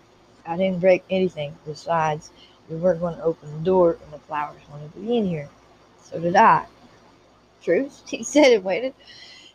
I 0.45 0.57
didn't 0.57 0.81
break 0.81 1.05
anything. 1.09 1.55
Besides, 1.65 2.29
you 2.69 2.75
weren't 2.75 2.99
going 2.99 3.15
to 3.15 3.23
open 3.23 3.49
the 3.53 3.63
door, 3.63 3.97
and 4.03 4.11
the 4.11 4.19
flowers 4.19 4.59
wanted 4.69 4.91
to 4.91 4.99
be 4.99 5.15
in 5.15 5.25
here. 5.25 5.47
So 6.03 6.19
did 6.19 6.35
I. 6.35 6.65
Truth, 7.63 8.03
he 8.09 8.21
said 8.25 8.51
and 8.51 8.65
waited. 8.65 8.93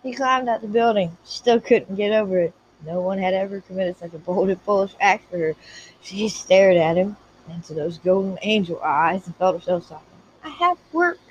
He 0.02 0.14
climbed 0.14 0.48
out 0.48 0.62
the 0.62 0.68
building. 0.68 1.14
Still 1.22 1.60
couldn't 1.60 1.96
get 1.96 2.12
over 2.12 2.38
it. 2.38 2.54
No 2.86 3.02
one 3.02 3.18
had 3.18 3.34
ever 3.34 3.60
committed 3.60 3.98
such 3.98 4.14
a 4.14 4.18
bold 4.18 4.48
and 4.48 4.60
foolish 4.62 4.94
act 5.02 5.30
for 5.30 5.36
her. 5.36 5.54
She 6.00 6.30
stared 6.30 6.78
at 6.78 6.96
him 6.96 7.18
into 7.50 7.74
those 7.74 7.98
golden 7.98 8.38
angel 8.40 8.80
eyes 8.82 9.26
and 9.26 9.36
felt 9.36 9.56
herself 9.56 9.86
soften. 9.86 10.06
I 10.42 10.48
have 10.48 10.78
work. 10.94 11.18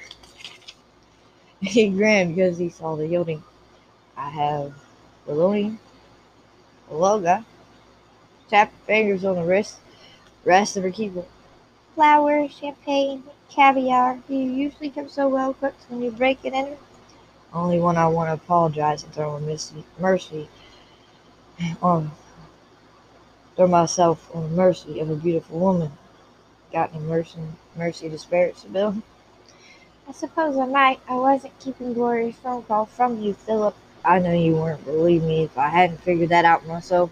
He 1.61 1.89
grinned 1.89 2.35
because 2.35 2.59
he 2.59 2.69
saw 2.69 2.95
the 2.95 3.07
yielding. 3.07 3.43
I 4.15 4.29
have 4.29 4.73
bologna, 5.25 5.79
loga, 6.91 7.45
tap 8.49 8.71
fingers 8.85 9.23
on 9.23 9.35
the 9.35 9.43
wrist, 9.43 9.77
rest 10.45 10.77
of 10.77 10.83
her 10.83 10.91
keyboard. 10.91 11.27
Flour, 11.95 12.47
champagne, 12.47 13.23
caviar. 13.49 14.19
Do 14.27 14.33
you 14.33 14.51
usually 14.51 14.89
come 14.89 15.09
so 15.09 15.27
well 15.27 15.53
cooked 15.53 15.85
when 15.89 16.01
you 16.01 16.11
break 16.11 16.39
it 16.43 16.53
in? 16.53 16.77
Only 17.53 17.79
when 17.79 17.97
I 17.97 18.07
want 18.07 18.29
to 18.29 18.33
apologize 18.33 19.03
and 19.03 19.13
throw 19.13 19.39
mercy, 19.39 19.83
mercy 19.97 20.47
on 21.81 22.11
throw 23.55 23.67
myself 23.67 24.29
on 24.33 24.43
the 24.43 24.55
mercy 24.55 24.99
of 24.99 25.09
a 25.09 25.15
beautiful 25.15 25.59
woman. 25.59 25.91
Got 26.71 26.93
any 26.93 27.03
mercy, 27.03 27.39
mercy 27.75 28.09
to 28.09 28.17
spare, 28.17 28.53
Sybill? 28.55 29.01
I 30.07 30.11
suppose 30.11 30.57
I 30.57 30.65
might. 30.65 30.99
I 31.09 31.15
wasn't 31.15 31.59
keeping 31.59 31.93
Gloria's 31.93 32.35
phone 32.35 32.63
call 32.63 32.85
from 32.85 33.21
you, 33.21 33.33
Philip. 33.33 33.75
I 34.05 34.19
know 34.19 34.33
you 34.33 34.55
weren't. 34.55 34.83
Believe 34.85 35.23
me, 35.23 35.43
if 35.43 35.57
I 35.57 35.69
hadn't 35.69 36.01
figured 36.01 36.29
that 36.29 36.45
out 36.45 36.65
myself, 36.65 37.11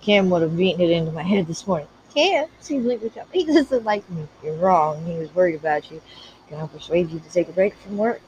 Cam 0.00 0.30
would 0.30 0.42
have 0.42 0.56
beaten 0.56 0.80
it 0.80 0.90
into 0.90 1.12
my 1.12 1.22
head 1.22 1.46
this 1.46 1.66
morning. 1.66 1.88
Cam? 2.14 2.48
Seems 2.60 2.86
like 2.86 3.00
He 3.32 3.44
doesn't 3.44 3.84
like 3.84 4.08
me. 4.10 4.26
You're 4.42 4.54
wrong. 4.54 5.04
He 5.04 5.18
was 5.18 5.34
worried 5.34 5.56
about 5.56 5.90
you. 5.90 6.00
Can 6.48 6.58
I 6.58 6.66
persuade 6.66 7.10
you 7.10 7.20
to 7.20 7.30
take 7.30 7.48
a 7.48 7.52
break 7.52 7.74
from 7.76 7.96
work? 7.96 8.20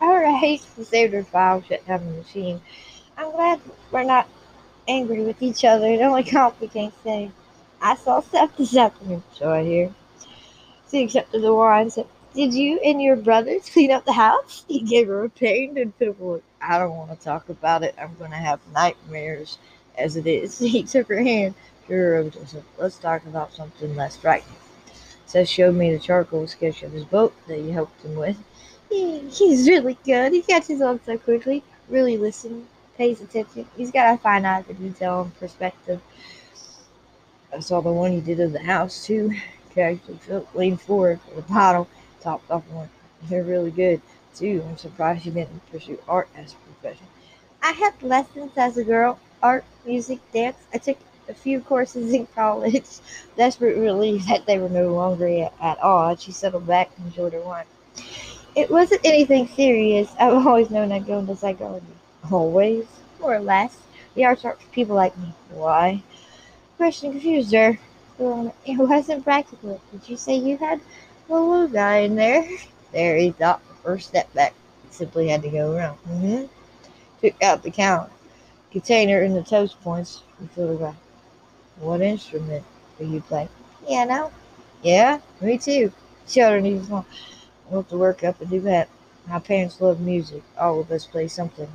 All 0.00 0.18
right. 0.18 0.60
He 0.76 0.84
saved 0.84 1.14
her 1.14 1.24
file, 1.24 1.62
shut 1.62 1.86
down 1.86 2.04
the 2.06 2.12
machine. 2.12 2.60
I'm 3.16 3.32
glad 3.32 3.60
we're 3.90 4.04
not 4.04 4.28
angry 4.86 5.22
with 5.22 5.42
each 5.42 5.64
other. 5.64 5.86
It 5.86 6.00
only 6.00 6.24
complicates 6.24 6.96
things. 6.98 7.32
I 7.80 7.96
saw 7.96 8.20
Seth 8.20 8.56
this 8.56 8.76
afternoon. 8.76 9.22
So 9.34 9.52
I 9.52 9.62
hear. 9.64 9.94
She 10.90 11.02
accepted 11.02 11.42
the 11.42 11.54
wine 11.54 11.82
and 11.82 11.92
said, 11.92 12.06
Did 12.34 12.54
you 12.54 12.78
and 12.80 13.02
your 13.02 13.16
brothers 13.16 13.68
clean 13.70 13.90
up 13.90 14.04
the 14.04 14.12
house? 14.12 14.64
He 14.68 14.80
gave 14.80 15.08
her 15.08 15.24
a 15.24 15.30
pained 15.30 15.78
and 15.78 15.96
pitiful 15.98 16.34
look. 16.34 16.44
I 16.66 16.78
don't 16.78 16.96
want 16.96 17.10
to 17.10 17.22
talk 17.22 17.48
about 17.48 17.82
it. 17.82 17.94
I'm 17.98 18.14
going 18.18 18.30
to 18.30 18.36
have 18.36 18.60
nightmares 18.72 19.58
as 19.98 20.16
it 20.16 20.26
is. 20.26 20.58
He 20.74 20.82
took 20.82 21.08
her 21.08 21.22
hand. 21.22 21.54
Sure, 21.86 22.24
let's 22.78 22.98
talk 22.98 23.24
about 23.26 23.52
something 23.52 23.94
less 23.94 24.16
frightening. 24.16 24.56
Seth 25.26 25.48
showed 25.48 25.74
me 25.74 25.92
the 25.92 25.98
charcoal 25.98 26.46
sketch 26.46 26.82
of 26.82 26.92
his 26.92 27.04
boat 27.04 27.34
that 27.46 27.60
you 27.60 27.72
helped 27.72 28.02
him 28.02 28.16
with. 28.16 28.36
he's 28.88 29.68
really 29.68 29.98
good. 30.04 30.32
He 30.32 30.40
catches 30.40 30.80
on 30.80 31.00
so 31.04 31.18
quickly. 31.18 31.62
Really 31.88 32.16
listen, 32.16 32.66
pays 32.96 33.20
attention. 33.20 33.66
He's 33.76 33.90
got 33.90 34.14
a 34.14 34.18
fine 34.18 34.46
eye 34.46 34.62
for 34.62 34.72
detail 34.72 35.22
and 35.22 35.38
perspective. 35.38 36.00
I 37.52 37.60
saw 37.60 37.80
the 37.80 37.92
one 37.92 38.12
he 38.12 38.20
did 38.20 38.40
of 38.40 38.52
the 38.52 38.62
house 38.62 39.04
too. 39.04 39.32
He 39.74 39.80
actually 39.80 40.18
leaned 40.54 40.80
forward 40.80 41.20
for 41.20 41.34
the 41.34 41.42
bottle, 41.42 41.88
topped 42.20 42.50
off 42.50 42.66
one. 42.70 42.88
They're 43.28 43.44
really 43.44 43.70
good 43.70 44.00
too. 44.34 44.64
I'm 44.68 44.76
surprised 44.76 45.26
you 45.26 45.32
didn't 45.32 45.70
pursue 45.70 45.98
art 46.08 46.28
as 46.36 46.52
a 46.52 46.56
profession. 46.56 47.06
I 47.62 47.72
had 47.72 48.02
lessons 48.02 48.52
as 48.56 48.76
a 48.76 48.84
girl 48.84 49.18
art, 49.42 49.64
music, 49.84 50.18
dance. 50.32 50.56
I 50.72 50.78
took 50.78 50.98
a 51.28 51.34
few 51.34 51.60
courses 51.60 52.12
in 52.12 52.26
college. 52.34 52.86
Desperate 53.36 53.76
relief 53.76 54.26
that 54.26 54.46
they 54.46 54.58
were 54.58 54.68
no 54.68 54.94
longer 54.94 55.50
at 55.60 55.78
all, 55.80 56.16
she 56.16 56.32
settled 56.32 56.66
back 56.66 56.90
and 56.96 57.06
enjoyed 57.06 57.34
her 57.34 57.40
wine. 57.40 57.66
It 58.56 58.70
wasn't 58.70 59.00
anything 59.04 59.48
serious. 59.48 60.14
I've 60.18 60.46
always 60.46 60.70
known 60.70 60.92
I'd 60.92 61.06
go 61.06 61.18
into 61.18 61.36
psychology. 61.36 61.86
Always? 62.30 62.86
More 63.20 63.34
or 63.34 63.40
less. 63.40 63.76
The 64.14 64.24
arts 64.24 64.44
aren't 64.44 64.60
for 64.62 64.68
people 64.68 64.94
like 64.94 65.16
me. 65.18 65.34
Why? 65.50 66.02
Question 66.76 67.12
confused 67.12 67.52
her. 67.52 67.78
Um, 68.20 68.52
it 68.64 68.78
wasn't 68.78 69.24
practical. 69.24 69.80
Did 69.90 70.08
you 70.08 70.16
say 70.16 70.36
you 70.36 70.56
had 70.56 70.80
a 71.28 71.34
little 71.34 71.68
guy 71.68 71.98
in 71.98 72.14
there? 72.16 72.48
There, 72.92 73.16
he 73.16 73.32
thought 73.32 73.60
the 73.66 73.73
first 73.84 74.08
step 74.08 74.32
back. 74.34 74.54
Simply 74.90 75.28
had 75.28 75.42
to 75.42 75.50
go 75.50 75.72
around. 75.72 75.98
Mm-hmm. 76.08 76.46
Took 77.20 77.42
out 77.42 77.62
the 77.62 77.70
count 77.70 78.10
container 78.74 79.22
and 79.22 79.36
the 79.36 79.42
toast 79.42 79.80
points 79.82 80.22
and 80.40 80.50
photograph. 80.50 80.96
What 81.78 82.00
instrument 82.00 82.64
do 82.98 83.06
you 83.06 83.20
play? 83.20 83.48
Piano. 83.86 84.32
Yeah, 84.82 85.20
me 85.40 85.58
too. 85.58 85.92
Children 86.26 86.64
need 86.64 86.86
to 86.86 87.04
want 87.70 87.88
to 87.88 87.96
work 87.96 88.24
up 88.24 88.40
a 88.40 88.46
duet. 88.46 88.88
My 89.28 89.38
parents 89.38 89.80
love 89.80 90.00
music. 90.00 90.42
All 90.58 90.80
of 90.80 90.90
us 90.90 91.06
play 91.06 91.28
something. 91.28 91.68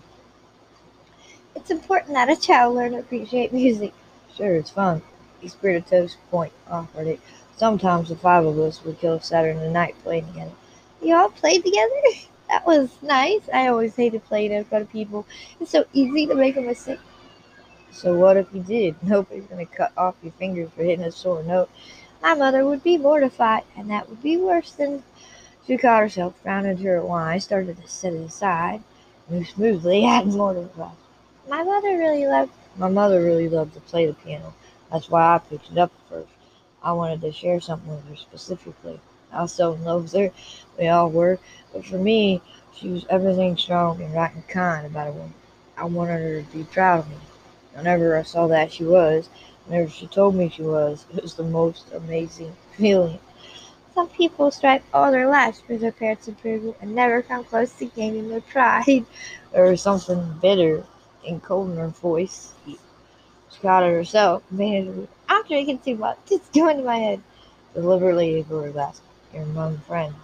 It's 1.55 1.71
important 1.71 2.13
that 2.15 2.29
a 2.29 2.35
child 2.35 2.75
learn 2.75 2.91
to 2.91 2.99
appreciate 2.99 3.53
music. 3.53 3.93
Sure, 4.35 4.55
it's 4.55 4.69
fun. 4.69 5.01
He 5.39 5.47
spread 5.47 5.75
a 5.75 5.81
toast 5.81 6.17
point 6.29 6.51
offered 6.69 7.07
it. 7.07 7.19
Sometimes 7.55 8.09
the 8.09 8.15
five 8.17 8.45
of 8.45 8.59
us 8.59 8.83
would 8.83 8.99
kill 8.99 9.19
Saturday 9.21 9.69
night 9.69 9.95
playing 10.03 10.27
together. 10.27 10.51
You 11.01 11.15
all 11.15 11.29
played 11.29 11.63
together? 11.63 12.01
That 12.49 12.65
was 12.65 12.89
nice. 13.03 13.47
I 13.53 13.67
always 13.67 13.95
hated 13.95 14.25
playing 14.25 14.51
in 14.51 14.65
front 14.65 14.85
of 14.85 14.91
people. 14.91 15.27
It's 15.59 15.69
so 15.69 15.85
easy 15.93 16.25
to 16.25 16.33
make 16.33 16.57
a 16.57 16.61
mistake. 16.61 16.97
So 17.91 18.15
what 18.15 18.37
if 18.37 18.47
you 18.51 18.63
did? 18.63 18.95
Nobody's 19.03 19.45
gonna 19.45 19.67
cut 19.67 19.91
off 19.95 20.15
your 20.23 20.31
fingers 20.33 20.71
for 20.75 20.83
hitting 20.83 21.05
a 21.05 21.11
sore 21.11 21.43
note. 21.43 21.69
My 22.23 22.33
mother 22.33 22.65
would 22.65 22.81
be 22.81 22.97
mortified, 22.97 23.65
and 23.77 23.87
that 23.91 24.09
would 24.09 24.23
be 24.23 24.35
worse 24.37 24.71
than. 24.71 25.03
She 25.67 25.77
caught 25.77 26.01
herself, 26.01 26.33
frowned 26.41 26.65
into 26.65 26.85
her 26.85 27.03
wine, 27.03 27.39
started 27.39 27.79
to 27.79 27.87
set 27.87 28.13
it 28.13 28.21
aside, 28.21 28.81
moved 29.29 29.49
smoothly, 29.49 30.01
to 30.01 30.23
the 30.25 30.69
glass. 30.75 30.95
My 31.47 31.61
mother 31.61 31.97
really 31.99 32.25
loved. 32.25 32.51
My 32.77 32.89
mother 32.89 33.21
really 33.21 33.47
loved 33.47 33.75
to 33.75 33.79
play 33.81 34.07
the 34.07 34.13
piano. 34.13 34.55
That's 34.91 35.07
why 35.07 35.35
I 35.35 35.37
picked 35.37 35.71
it 35.71 35.77
up 35.77 35.91
first. 36.09 36.31
I 36.81 36.93
wanted 36.93 37.21
to 37.21 37.31
share 37.31 37.61
something 37.61 37.89
with 37.89 38.09
her 38.09 38.15
specifically. 38.15 38.99
I 39.31 39.41
was 39.43 39.53
so 39.53 39.73
in 39.73 39.83
love 39.83 40.03
with 40.03 40.13
her. 40.13 40.31
We 40.77 40.87
all 40.87 41.09
were. 41.09 41.39
But 41.73 41.85
for 41.85 41.97
me, 41.97 42.41
she 42.73 42.89
was 42.89 43.05
everything 43.09 43.57
strong 43.57 44.01
and 44.01 44.13
right 44.13 44.33
and 44.33 44.47
kind 44.47 44.85
about 44.85 45.09
a 45.09 45.11
woman. 45.11 45.33
I 45.77 45.85
wanted 45.85 46.21
her 46.21 46.41
to 46.41 46.57
be 46.57 46.63
proud 46.63 46.99
of 46.99 47.09
me. 47.09 47.17
Whenever 47.73 48.17
I 48.17 48.23
saw 48.23 48.47
that 48.47 48.71
she 48.73 48.83
was, 48.83 49.29
whenever 49.65 49.89
she 49.89 50.07
told 50.07 50.35
me 50.35 50.49
she 50.49 50.63
was, 50.63 51.05
it 51.15 51.21
was 51.21 51.35
the 51.35 51.43
most 51.43 51.91
amazing 51.93 52.55
feeling. 52.75 53.19
Some 53.93 54.09
people 54.09 54.51
strive 54.51 54.83
all 54.93 55.11
their 55.11 55.29
lives 55.29 55.61
for 55.61 55.77
their 55.77 55.91
parents' 55.91 56.27
approval 56.27 56.75
and 56.81 56.95
never 56.95 57.21
come 57.21 57.43
close 57.43 57.73
to 57.73 57.85
gaining 57.85 58.29
their 58.29 58.41
pride. 58.41 59.05
There 59.51 59.65
was 59.65 59.81
something 59.81 60.35
bitter 60.41 60.83
and 61.27 61.41
cold 61.43 61.71
in 61.71 61.77
her 61.77 61.87
voice. 61.87 62.53
She 62.65 62.77
got 63.61 63.83
it 63.83 63.91
herself. 63.91 64.43
I'm 64.51 65.43
drinking 65.47 65.79
too 65.79 65.95
much. 65.95 66.17
It's 66.31 66.49
going 66.49 66.77
to 66.77 66.83
my 66.83 66.97
head. 66.97 67.21
Deliberately 67.73 68.35
ignored 68.39 68.65
her 68.65 68.71
glass. 68.71 69.01
You're 69.33 69.43
among 69.43 69.77
friends. 69.79 70.15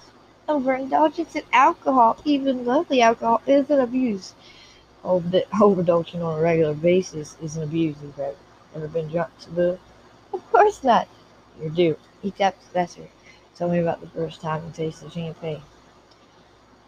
Overindulgence 0.47 1.35
in 1.35 1.43
alcohol, 1.53 2.17
even 2.25 2.65
lovely 2.65 3.01
alcohol, 3.01 3.41
is 3.47 3.69
an 3.69 3.79
abuse. 3.79 4.33
Overindulging 5.03 6.23
on 6.23 6.39
a 6.39 6.41
regular 6.41 6.73
basis 6.73 7.37
is 7.41 7.57
an 7.57 7.63
abuse. 7.63 7.95
Have 7.97 8.17
you 8.17 8.35
ever 8.75 8.87
been 8.87 9.07
drunk, 9.07 9.29
Sybill? 9.39 9.79
Of 10.33 10.51
course 10.51 10.83
not. 10.83 11.07
You're 11.59 11.69
due. 11.69 11.97
Tapped 12.37 12.59
the 12.59 12.65
Professor. 12.71 13.07
Tell 13.55 13.69
me 13.69 13.79
about 13.79 14.01
the 14.01 14.07
first 14.07 14.41
time 14.41 14.63
you 14.65 14.71
tasted 14.71 15.11
champagne. 15.11 15.61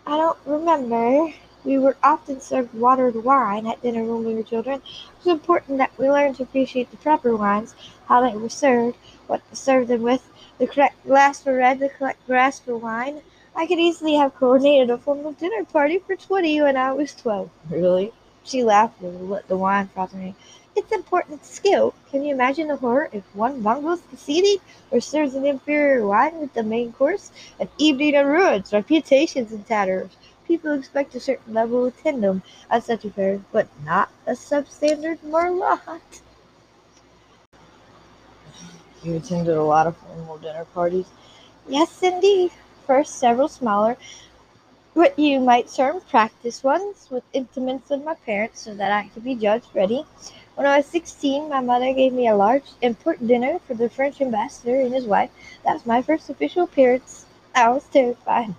I 0.05 0.17
don't 0.17 0.37
remember. 0.45 1.31
We 1.63 1.79
were 1.79 1.97
often 2.03 2.39
served 2.39 2.73
watered 2.73 3.23
wine 3.23 3.65
at 3.65 3.81
dinner 3.81 4.03
when 4.03 4.23
we 4.23 4.35
were 4.35 4.43
children. 4.43 4.81
It 4.83 5.25
was 5.25 5.33
important 5.33 5.79
that 5.79 5.97
we 5.97 6.09
learned 6.09 6.35
to 6.35 6.43
appreciate 6.43 6.91
the 6.91 6.97
proper 6.97 7.35
wines, 7.35 7.73
how 8.07 8.21
they 8.21 8.37
were 8.37 8.49
served, 8.49 8.95
what 9.25 9.41
to 9.49 9.55
serve 9.55 9.87
them 9.87 10.03
with, 10.03 10.29
the 10.59 10.67
correct 10.67 11.03
glass 11.05 11.41
for 11.41 11.55
red, 11.55 11.79
the 11.79 11.89
correct 11.89 12.25
glass 12.27 12.59
for 12.59 12.77
wine. 12.77 13.21
I 13.55 13.65
could 13.65 13.79
easily 13.79 14.13
have 14.15 14.35
coordinated 14.35 14.91
a 14.91 14.99
formal 14.99 15.31
dinner 15.31 15.65
party 15.65 15.97
for 15.97 16.15
20 16.15 16.61
when 16.61 16.77
I 16.77 16.93
was 16.93 17.15
12. 17.15 17.49
Really? 17.69 18.13
She 18.43 18.63
laughed 18.63 19.01
and 19.01 19.29
let 19.29 19.47
the 19.47 19.57
wine 19.57 19.87
froth 19.87 20.13
me. 20.13 20.35
It's 20.75 20.91
important 20.91 21.43
skill. 21.43 21.95
Can 22.11 22.23
you 22.23 22.35
imagine 22.35 22.67
the 22.67 22.75
horror 22.75 23.09
if 23.11 23.23
one 23.35 23.61
bungles 23.61 24.03
conceited 24.09 24.61
or 24.91 25.01
serves 25.01 25.33
an 25.33 25.43
inferior 25.43 26.05
wine 26.05 26.39
with 26.39 26.53
the 26.53 26.61
main 26.61 26.93
course? 26.93 27.31
An 27.59 27.67
evening 27.79 28.13
in 28.13 28.27
ruins, 28.27 28.71
reputations 28.71 29.51
in 29.51 29.63
tatters. 29.63 30.11
People 30.47 30.71
expect 30.71 31.13
a 31.13 31.19
certain 31.19 31.53
level 31.53 31.85
of 31.85 32.01
tendom 32.01 32.41
at 32.71 32.83
such 32.83 33.03
affairs, 33.03 33.41
but 33.51 33.67
not 33.83 34.09
a 34.25 34.31
substandard 34.31 35.19
merlot. 35.19 36.21
You 39.03 39.17
attended 39.17 39.57
a 39.57 39.63
lot 39.63 39.87
of 39.87 39.97
formal 39.97 40.37
dinner 40.37 40.65
parties? 40.73 41.07
Yes, 41.67 42.01
indeed. 42.01 42.51
First, 42.85 43.15
several 43.15 43.49
smaller, 43.49 43.97
what 44.93 45.19
you 45.19 45.39
might 45.41 45.67
term 45.67 45.99
practice 46.09 46.63
ones 46.63 47.07
with 47.11 47.23
intimates 47.33 47.91
of 47.91 48.03
my 48.03 48.15
parents 48.15 48.61
so 48.61 48.73
that 48.73 48.91
I 48.91 49.09
could 49.09 49.25
be 49.25 49.35
judged 49.35 49.67
ready. 49.75 50.05
When 50.55 50.65
I 50.65 50.77
was 50.77 50.85
16, 50.87 51.49
my 51.49 51.59
mother 51.59 51.93
gave 51.93 52.13
me 52.13 52.27
a 52.27 52.35
large, 52.35 52.63
important 52.81 53.27
dinner 53.27 53.59
for 53.59 53.75
the 53.75 53.89
French 53.89 54.21
ambassador 54.21 54.79
and 54.79 54.93
his 54.93 55.05
wife. 55.05 55.29
That 55.63 55.73
was 55.73 55.85
my 55.85 56.01
first 56.01 56.29
official 56.29 56.63
appearance. 56.63 57.25
I 57.53 57.69
was 57.69 57.83
terrified. 57.83 58.55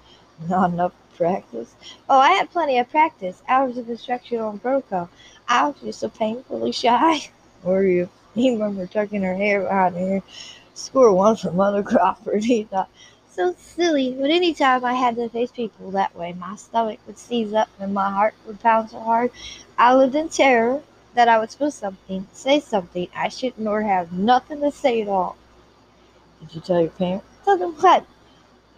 Not 0.48 0.70
enough 0.70 0.92
practice. 1.18 1.74
Oh, 2.08 2.18
I 2.18 2.30
had 2.30 2.50
plenty 2.50 2.78
of 2.78 2.88
practice. 2.88 3.42
Hours 3.48 3.76
of 3.76 3.90
instruction 3.90 4.40
on 4.40 4.58
protocol. 4.58 5.10
I 5.48 5.66
was 5.66 5.76
just 5.82 6.00
so 6.00 6.08
painfully 6.08 6.72
shy. 6.72 7.30
Were 7.62 7.84
you? 7.84 8.08
He 8.34 8.52
remembered 8.52 8.92
tucking 8.92 9.22
her 9.22 9.34
hair 9.34 9.62
behind 9.62 9.96
her 9.96 10.00
ear. 10.00 10.22
Score 10.74 11.12
one 11.12 11.36
for 11.36 11.50
Mother 11.50 11.82
Crawford, 11.82 12.44
he 12.52 12.62
thought. 12.62 12.88
So 13.28 13.54
silly, 13.58 14.16
but 14.18 14.30
any 14.30 14.54
time 14.54 14.84
I 14.84 14.94
had 14.94 15.16
to 15.16 15.28
face 15.28 15.50
people 15.50 15.90
that 15.92 16.14
way, 16.16 16.32
my 16.32 16.56
stomach 16.56 16.98
would 17.06 17.18
seize 17.18 17.52
up 17.52 17.68
and 17.78 17.92
my 17.92 18.10
heart 18.10 18.34
would 18.46 18.60
pound 18.60 18.90
so 18.90 19.00
hard. 19.00 19.30
I 19.76 19.94
lived 19.94 20.14
in 20.14 20.28
terror 20.28 20.82
that 21.14 21.28
I 21.28 21.38
would 21.38 21.50
spill 21.50 21.70
something, 21.70 22.26
say 22.32 22.60
something 22.60 23.08
I 23.14 23.28
shouldn't, 23.28 23.66
or 23.66 23.82
have 23.82 24.12
nothing 24.12 24.60
to 24.60 24.70
say 24.70 25.02
at 25.02 25.08
all. 25.08 25.36
Did 26.40 26.54
you 26.54 26.60
tell 26.60 26.80
your 26.80 26.90
parents? 26.90 27.26
Tell 27.44 27.58
them 27.58 27.74
what? 27.74 28.06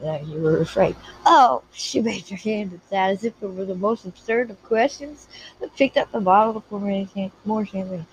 That 0.03 0.27
you 0.27 0.41
were 0.41 0.61
afraid. 0.61 0.97
Oh, 1.27 1.63
she 1.73 2.01
waved 2.01 2.31
her 2.31 2.37
hand 2.37 2.73
at 2.73 2.91
that 2.91 3.11
as 3.11 3.25
if 3.25 3.35
it 3.43 3.47
were 3.47 3.67
the 3.67 3.75
most 3.75 4.07
absurd 4.07 4.51
of 4.51 4.63
questions, 4.63 5.29
but 5.59 5.77
picked 5.77 5.99
up 5.99 6.11
the 6.11 6.21
bottle 6.21 6.63
pour 6.63 6.81
more 6.81 7.67
champagne. 7.67 8.07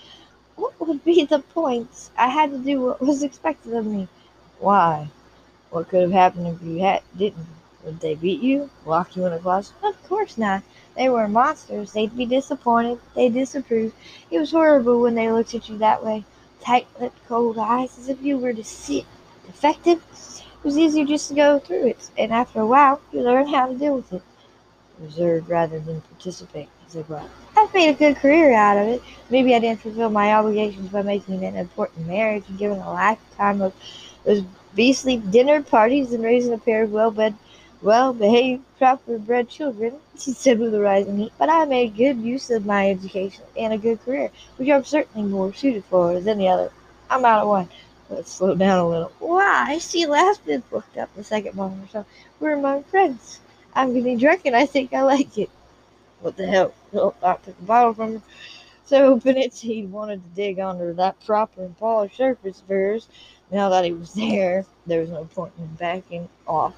What 0.58 0.74
would 0.80 1.06
be 1.06 1.24
the 1.24 1.40
point? 1.40 2.10
I 2.18 2.28
had 2.28 2.52
to 2.52 2.58
do 2.58 2.82
what 2.82 3.00
was 3.00 3.24
expected 3.24 3.74
of 3.74 3.86
me. 3.86 4.10
Why? 4.60 5.08
What 5.70 5.88
could 5.88 6.02
have 6.02 6.12
happened 6.12 6.48
if 6.48 6.62
you 6.62 6.80
had 6.80 7.04
didn't? 7.16 7.48
Would 7.86 8.02
they 8.02 8.16
beat 8.16 8.42
you? 8.42 8.70
Lock 8.86 9.16
you 9.16 9.26
in 9.26 9.34
a 9.34 9.40
closet? 9.40 9.76
Of 9.84 10.04
course 10.10 10.38
not. 10.38 10.64
They 10.98 11.08
were 11.08 11.28
monsters. 11.28 11.94
They'd 11.94 12.18
be 12.18 12.26
disappointed. 12.26 13.00
They'd 13.16 13.34
disapprove. 13.34 13.94
It 14.30 14.40
was 14.40 14.52
horrible 14.52 15.00
when 15.00 15.16
they 15.16 15.32
looked 15.32 15.56
at 15.56 15.70
you 15.70 15.78
that 15.78 16.04
way. 16.04 16.26
Tight-lipped, 16.60 17.28
cold 17.28 17.58
eyes, 17.58 17.98
as 17.98 18.10
if 18.10 18.22
you 18.22 18.38
were 18.38 18.52
defective. 18.52 20.02
It 20.60 20.64
was 20.64 20.78
easier 20.78 21.06
just 21.06 21.30
to 21.30 21.36
go 21.36 21.60
through 21.60 21.86
it, 21.88 22.10
and 22.18 22.34
after 22.34 22.60
a 22.60 22.66
while, 22.66 23.00
you 23.14 23.22
learn 23.22 23.48
how 23.48 23.68
to 23.68 23.76
deal 23.76 23.96
with 23.96 24.12
it. 24.12 24.24
Reserve 25.00 25.48
rather 25.50 25.80
than 25.80 26.02
participate. 26.02 26.68
said 26.88 27.08
well. 27.08 27.30
I've 27.56 27.72
made 27.74 27.90
a 27.90 27.94
good 27.94 28.16
career 28.16 28.54
out 28.54 28.78
of 28.78 28.88
it. 28.88 29.04
Maybe 29.30 29.54
I 29.54 29.60
didn't 29.60 29.82
fulfill 29.82 30.10
my 30.10 30.34
obligations 30.34 30.90
by 30.90 31.04
making 31.04 31.44
an 31.44 31.56
important 31.56 32.08
marriage 32.08 32.44
and 32.50 32.58
giving 32.58 32.80
a 32.80 32.92
lifetime 32.92 33.62
of 33.62 33.74
those 34.26 34.44
beastly 34.74 35.18
dinner 35.18 35.62
parties 35.62 36.12
and 36.12 36.24
raising 36.24 36.54
a 36.54 36.58
pair 36.58 36.84
of 36.84 36.92
well-bred, 36.92 37.36
well-behaved, 37.84 38.64
proper-bred 38.80 39.50
children, 39.50 39.94
she 40.20 40.34
said 40.34 40.58
with 40.58 40.74
a 40.74 40.80
rising 40.80 41.18
heat. 41.18 41.34
But 41.38 41.52
I 41.52 41.66
made 41.66 41.96
good 41.96 42.18
use 42.18 42.50
of 42.50 42.66
my 42.66 42.90
education 42.90 43.44
and 43.56 43.74
a 43.74 43.78
good 43.78 44.04
career, 44.04 44.32
which 44.58 44.70
I'm 44.70 44.84
certainly 44.84 45.30
more 45.30 45.54
suited 45.54 45.86
for 45.86 46.20
than 46.20 46.40
the 46.40 46.48
other. 46.48 46.72
I'm 47.12 47.24
out 47.24 47.44
of 47.44 47.48
wine. 47.48 47.70
Let's 48.10 48.32
slow 48.32 48.56
down 48.56 48.80
a 48.80 48.88
little. 48.88 49.12
Why? 49.20 49.80
She 49.80 50.06
laughed 50.06 50.48
and 50.48 50.64
looked 50.72 50.98
up 50.98 51.14
the 51.16 51.24
second 51.24 51.56
moment 51.56 51.86
or 51.86 51.90
so. 51.90 52.06
We're 52.40 52.54
among 52.54 52.84
friends. 52.84 53.40
I'm 53.74 53.94
getting 53.94 54.18
drunk 54.18 54.42
and 54.46 54.56
I 54.56 54.66
think 54.66 54.94
I 54.94 55.02
like 55.04 55.38
it. 55.38 55.50
What 56.22 56.38
the 56.38 56.48
hell? 56.48 56.74
Philip 56.92 57.18
I 57.22 57.34
took 57.36 57.58
the 57.58 57.66
bottle 57.66 57.94
from 57.94 58.14
her. 58.14 58.22
So 58.86 59.14
open 59.14 59.36
it, 59.36 59.54
he 59.54 59.86
wanted 59.86 60.24
to 60.24 60.36
dig 60.36 60.60
under 60.60 60.94
that 60.94 61.20
proper 61.26 61.66
and 61.66 61.78
polished 61.78 62.16
surface 62.16 62.62
of 62.62 62.70
hers. 62.70 63.10
Now 63.52 63.68
that 63.70 63.84
he 63.84 63.92
was 63.92 64.14
there, 64.14 64.66
there 64.86 65.02
was 65.02 65.10
no 65.10 65.26
point 65.26 65.52
in 65.60 65.68
backing 65.76 66.30
off. 66.48 66.74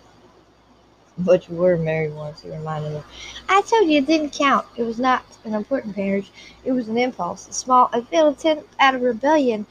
But 1.20 1.48
you 1.48 1.56
were 1.56 1.78
married 1.78 2.14
once, 2.16 2.42
he 2.42 2.50
reminded 2.50 2.94
her. 2.94 3.04
I 3.48 3.62
told 3.62 3.90
you 3.90 4.00
it 4.00 4.08
didn't 4.08 4.32
count. 4.32 4.66
It 4.76 4.84
was 4.84 5.00
not 5.00 5.24
an 5.44 5.54
important 5.54 5.96
marriage. 5.96 6.32
It 6.64 6.72
was 6.72 6.88
an 6.88 6.98
impulse, 6.98 7.48
a 7.48 7.54
small, 7.54 7.92
a 7.94 8.00
attempt 8.00 8.74
at 8.80 8.96
a 8.96 8.98
rebellion. 8.98 9.68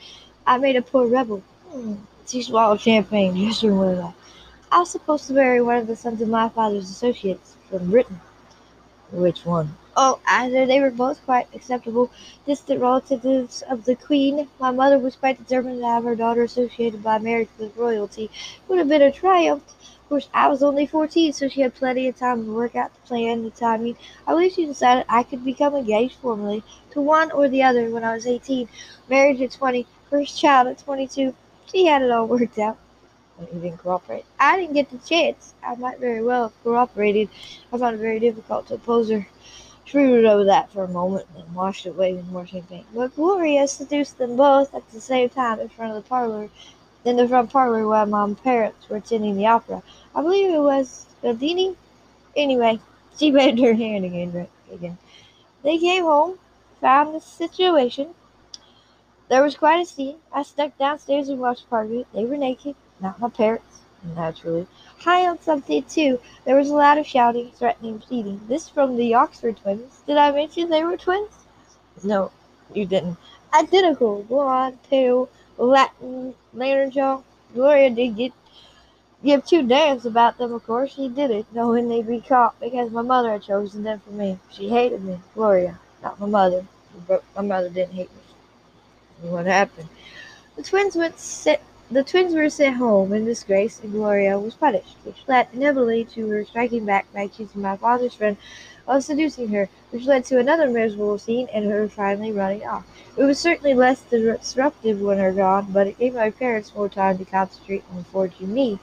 I 0.48 0.56
made 0.56 0.76
a 0.76 0.82
poor 0.82 1.06
rebel. 1.06 1.42
Hmm. 1.70 1.96
She 2.26 2.42
swallowed 2.42 2.80
champagne 2.80 3.36
just 3.36 3.60
that. 3.60 4.14
I 4.72 4.78
was 4.78 4.90
supposed 4.90 5.26
to 5.26 5.34
marry 5.34 5.60
one 5.60 5.76
of 5.76 5.86
the 5.86 5.94
sons 5.94 6.22
of 6.22 6.28
my 6.30 6.48
father's 6.48 6.88
associates 6.88 7.56
from 7.68 7.90
Britain. 7.90 8.18
Which 9.12 9.44
one? 9.44 9.76
Oh, 9.94 10.20
either 10.26 10.64
they 10.64 10.80
were 10.80 10.90
both 10.90 11.22
quite 11.26 11.48
acceptable, 11.54 12.10
distant 12.46 12.80
relatives 12.80 13.62
of 13.68 13.84
the 13.84 13.94
Queen. 13.94 14.48
My 14.58 14.70
mother 14.70 14.98
was 14.98 15.16
quite 15.16 15.36
determined 15.36 15.80
to 15.80 15.86
have 15.86 16.04
her 16.04 16.16
daughter 16.16 16.44
associated 16.44 17.02
by 17.02 17.18
marriage 17.18 17.50
with 17.58 17.76
royalty. 17.76 18.24
It 18.24 18.68
would 18.68 18.78
have 18.78 18.88
been 18.88 19.02
a 19.02 19.12
triumph. 19.12 19.64
Of 19.68 20.08
course, 20.08 20.28
I 20.32 20.48
was 20.48 20.62
only 20.62 20.86
14, 20.86 21.34
so 21.34 21.48
she 21.48 21.60
had 21.60 21.74
plenty 21.74 22.08
of 22.08 22.16
time 22.16 22.46
to 22.46 22.54
work 22.54 22.74
out 22.74 22.90
the 22.94 23.06
plan, 23.06 23.44
the 23.44 23.50
timing. 23.50 23.98
I 24.26 24.30
believe 24.32 24.54
she 24.54 24.64
decided 24.64 25.04
I 25.10 25.24
could 25.24 25.44
become 25.44 25.74
engaged 25.74 26.16
formally 26.22 26.62
to 26.92 27.02
one 27.02 27.30
or 27.32 27.50
the 27.50 27.62
other 27.64 27.90
when 27.90 28.02
I 28.02 28.14
was 28.14 28.26
18. 28.26 28.66
Marriage 29.10 29.42
at 29.42 29.50
20, 29.50 29.86
first 30.10 30.40
child 30.40 30.68
at 30.68 30.78
22. 30.78 31.34
She 31.70 31.86
had 31.86 32.02
it 32.02 32.10
all 32.10 32.26
worked 32.26 32.58
out. 32.58 32.78
You 33.40 33.60
didn't 33.60 33.78
cooperate? 33.78 34.24
I 34.40 34.56
didn't 34.56 34.74
get 34.74 34.90
the 34.90 34.98
chance. 34.98 35.54
I 35.62 35.74
might 35.76 36.00
very 36.00 36.22
well 36.22 36.44
have 36.44 36.64
cooperated. 36.64 37.28
I 37.72 37.78
found 37.78 37.94
it 37.94 38.00
very 38.00 38.18
difficult 38.18 38.66
to 38.68 38.74
oppose 38.74 39.10
her. 39.10 39.26
She 39.84 39.92
brooded 39.92 40.26
over 40.26 40.44
that 40.44 40.70
for 40.70 40.84
a 40.84 40.88
moment, 40.88 41.26
and 41.34 41.44
then 41.44 41.54
washed 41.54 41.86
it 41.86 41.90
away 41.90 42.12
with 42.14 42.26
more 42.26 42.46
champagne. 42.46 42.84
But 42.94 43.14
Gloria 43.14 43.68
seduced 43.68 44.18
them 44.18 44.36
both 44.36 44.74
at 44.74 44.90
the 44.90 45.00
same 45.00 45.28
time 45.28 45.60
in 45.60 45.68
front 45.68 45.96
of 45.96 46.02
the 46.02 46.08
parlor, 46.08 46.50
in 47.04 47.16
the 47.16 47.28
front 47.28 47.50
parlor 47.50 47.86
while 47.86 48.06
my 48.06 48.34
parents 48.34 48.88
were 48.88 48.96
attending 48.96 49.36
the 49.36 49.46
opera. 49.46 49.82
I 50.14 50.22
believe 50.22 50.52
it 50.52 50.58
was 50.58 51.06
Bellini. 51.22 51.76
Anyway, 52.36 52.80
she 53.18 53.32
waved 53.32 53.60
her 53.60 53.74
hand 53.74 54.04
again. 54.04 54.48
again. 54.72 54.98
They 55.62 55.78
came 55.78 56.02
home, 56.04 56.38
found 56.80 57.14
the 57.14 57.20
situation. 57.20 58.14
There 59.28 59.42
was 59.42 59.56
quite 59.56 59.80
a 59.80 59.86
scene. 59.86 60.16
I 60.32 60.42
snuck 60.42 60.76
downstairs 60.78 61.28
and 61.28 61.38
watched 61.38 61.68
part 61.68 61.86
of 61.86 61.92
it. 61.92 62.06
They 62.14 62.24
were 62.24 62.36
naked. 62.36 62.74
Not 63.00 63.20
my 63.20 63.28
parents, 63.28 63.80
naturally. 64.16 64.66
High 64.98 65.26
on 65.26 65.40
something, 65.40 65.82
too. 65.84 66.18
There 66.44 66.56
was 66.56 66.70
a 66.70 66.74
lot 66.74 66.98
of 66.98 67.06
shouting, 67.06 67.50
threatening, 67.52 67.98
pleading. 67.98 68.40
This 68.48 68.68
from 68.68 68.96
the 68.96 69.14
Oxford 69.14 69.58
twins. 69.58 70.00
Did 70.06 70.16
I 70.16 70.32
mention 70.32 70.70
they 70.70 70.82
were 70.82 70.96
twins? 70.96 71.30
No, 72.02 72.30
you 72.72 72.86
didn't. 72.86 73.18
Identical, 73.52 74.22
blonde, 74.22 74.78
pale, 74.88 75.28
Latin, 75.58 76.34
lantern 76.54 76.90
jaw. 76.90 77.22
Gloria 77.54 77.90
did 77.90 78.16
get 78.16 78.32
give 79.24 79.44
two 79.44 79.66
damns 79.66 80.06
about 80.06 80.38
them, 80.38 80.52
of 80.52 80.64
course. 80.64 80.94
She 80.94 81.08
did 81.08 81.30
it, 81.30 81.46
knowing 81.52 81.88
they'd 81.88 82.06
be 82.06 82.20
caught 82.20 82.58
because 82.60 82.90
my 82.90 83.02
mother 83.02 83.32
had 83.32 83.42
chosen 83.42 83.82
them 83.82 84.00
for 84.00 84.12
me. 84.12 84.38
She 84.50 84.68
hated 84.68 85.02
me, 85.02 85.18
Gloria, 85.34 85.78
not 86.02 86.20
my 86.20 86.26
mother. 86.26 86.64
My 87.36 87.42
mother 87.42 87.68
didn't 87.68 87.94
hate 87.94 88.10
me. 88.14 88.17
What 89.22 89.46
happened? 89.46 89.88
The 90.56 90.62
twins 90.62 90.96
sit 91.16 91.60
the 91.90 92.04
twins 92.04 92.34
were 92.34 92.50
sent 92.50 92.76
home 92.76 93.14
in 93.14 93.24
disgrace, 93.24 93.80
and 93.80 93.90
Gloria 93.92 94.38
was 94.38 94.54
punished, 94.54 94.96
which 95.04 95.24
led 95.26 95.48
inevitably 95.54 96.04
to 96.04 96.28
her 96.28 96.44
striking 96.44 96.84
back 96.84 97.10
by 97.14 97.22
accusing 97.22 97.62
my 97.62 97.78
father's 97.78 98.14
friend 98.14 98.36
of 98.86 99.02
seducing 99.02 99.48
her, 99.48 99.70
which 99.90 100.04
led 100.04 100.24
to 100.26 100.38
another 100.38 100.68
miserable 100.68 101.16
scene 101.16 101.48
and 101.52 101.64
her 101.64 101.88
finally 101.88 102.30
running 102.30 102.66
off. 102.66 102.84
It 103.16 103.24
was 103.24 103.38
certainly 103.38 103.72
less 103.72 104.02
disruptive 104.02 105.00
when 105.00 105.18
her 105.18 105.32
gone, 105.32 105.68
but 105.72 105.86
it 105.86 105.98
gave 105.98 106.14
my 106.14 106.30
parents 106.30 106.74
more 106.74 106.90
time 106.90 107.16
to 107.18 107.24
concentrate 107.24 107.84
on 107.90 108.04
forging 108.04 108.52
me. 108.52 108.78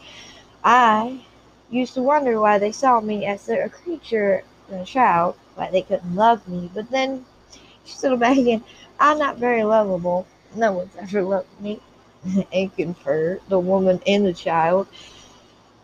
I 0.64 1.22
used 1.70 1.94
to 1.94 2.02
wonder 2.02 2.40
why 2.42 2.58
they 2.58 2.72
saw 2.72 3.02
me 3.02 3.26
as 3.26 3.48
a 3.50 3.70
creature 3.70 4.44
and 4.70 4.82
a 4.82 4.86
child, 4.86 5.36
why 5.54 5.70
they 5.70 5.84
couldn't 5.84 6.16
love 6.16 6.48
me, 6.48 6.72
but 6.74 6.90
then 6.90 7.26
she 7.84 7.94
settled 7.94 8.20
back 8.20 8.38
again. 8.38 8.64
I'm 9.00 9.20
not 9.20 9.38
very 9.38 9.64
lovable. 9.64 10.26
No 10.56 10.72
one's 10.74 10.96
ever 11.00 11.22
loved 11.22 11.48
me 11.60 11.80
and 12.54 12.76
conferred, 12.76 13.42
the 13.50 13.60
woman 13.60 14.02
and 14.08 14.26
the 14.26 14.34
child. 14.34 14.88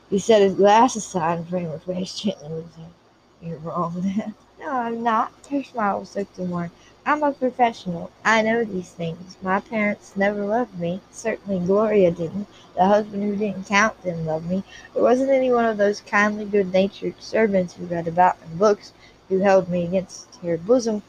He 0.10 0.20
set 0.20 0.42
his 0.42 0.56
glasses 0.56 1.06
aside 1.06 1.40
and 1.40 1.48
framed 1.48 1.72
her 1.72 1.80
face 1.80 2.20
gently 2.20 2.50
with 2.50 2.76
him. 2.76 2.94
You're 3.42 3.58
wrong 3.58 4.02
that. 4.02 4.34
No, 4.60 4.70
I'm 4.72 5.02
not. 5.02 5.32
Her 5.50 5.64
smile 5.64 6.02
was 6.02 6.10
so 6.10 6.26
warm. 6.38 6.72
I'm 7.06 7.24
a 7.24 7.32
professional. 7.32 8.12
I 8.24 8.44
know 8.44 8.64
these 8.64 8.92
things. 8.92 9.38
My 9.42 9.60
parents 9.60 10.14
never 10.16 10.46
loved 10.46 10.80
me. 10.80 11.02
Certainly 11.12 11.66
Gloria 11.66 12.12
didn't. 12.12 12.48
The 12.76 12.86
husband 12.86 13.24
who 13.24 13.36
didn't 13.36 13.66
count 13.66 14.02
didn't 14.04 14.28
love 14.28 14.46
me. 14.48 14.64
There 14.94 15.02
wasn't 15.02 15.32
any 15.32 15.52
one 15.52 15.66
of 15.66 15.78
those 15.78 16.02
kindly, 16.02 16.46
good-natured 16.46 17.16
servants 17.20 17.74
who 17.74 17.86
read 17.86 18.08
about 18.08 18.38
in 18.46 18.58
books 18.58 18.94
who 19.30 19.40
held 19.40 19.68
me 19.70 19.86
against 19.86 20.36
her 20.44 20.58
bosom 20.58 21.02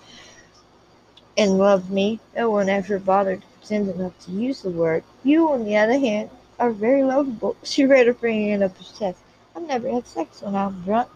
and 1.36 1.58
loved 1.58 1.90
me. 1.90 2.20
No 2.36 2.50
one 2.50 2.68
ever 2.68 2.98
bothered 2.98 3.40
to 3.40 3.46
pretend 3.58 3.88
enough 3.88 4.18
to 4.26 4.30
use 4.32 4.62
the 4.62 4.70
word. 4.70 5.04
You, 5.24 5.50
on 5.50 5.64
the 5.64 5.76
other 5.76 5.98
hand, 5.98 6.30
are 6.58 6.70
very 6.70 7.02
lovable. 7.02 7.56
She 7.64 7.84
read 7.84 8.06
her 8.06 8.14
finger 8.14 8.64
up 8.64 8.76
his 8.76 8.96
chest. 8.98 9.18
I've 9.54 9.62
never 9.62 9.90
had 9.90 10.06
sex 10.06 10.42
when 10.42 10.54
I'm 10.54 10.82
drunk. 10.82 11.08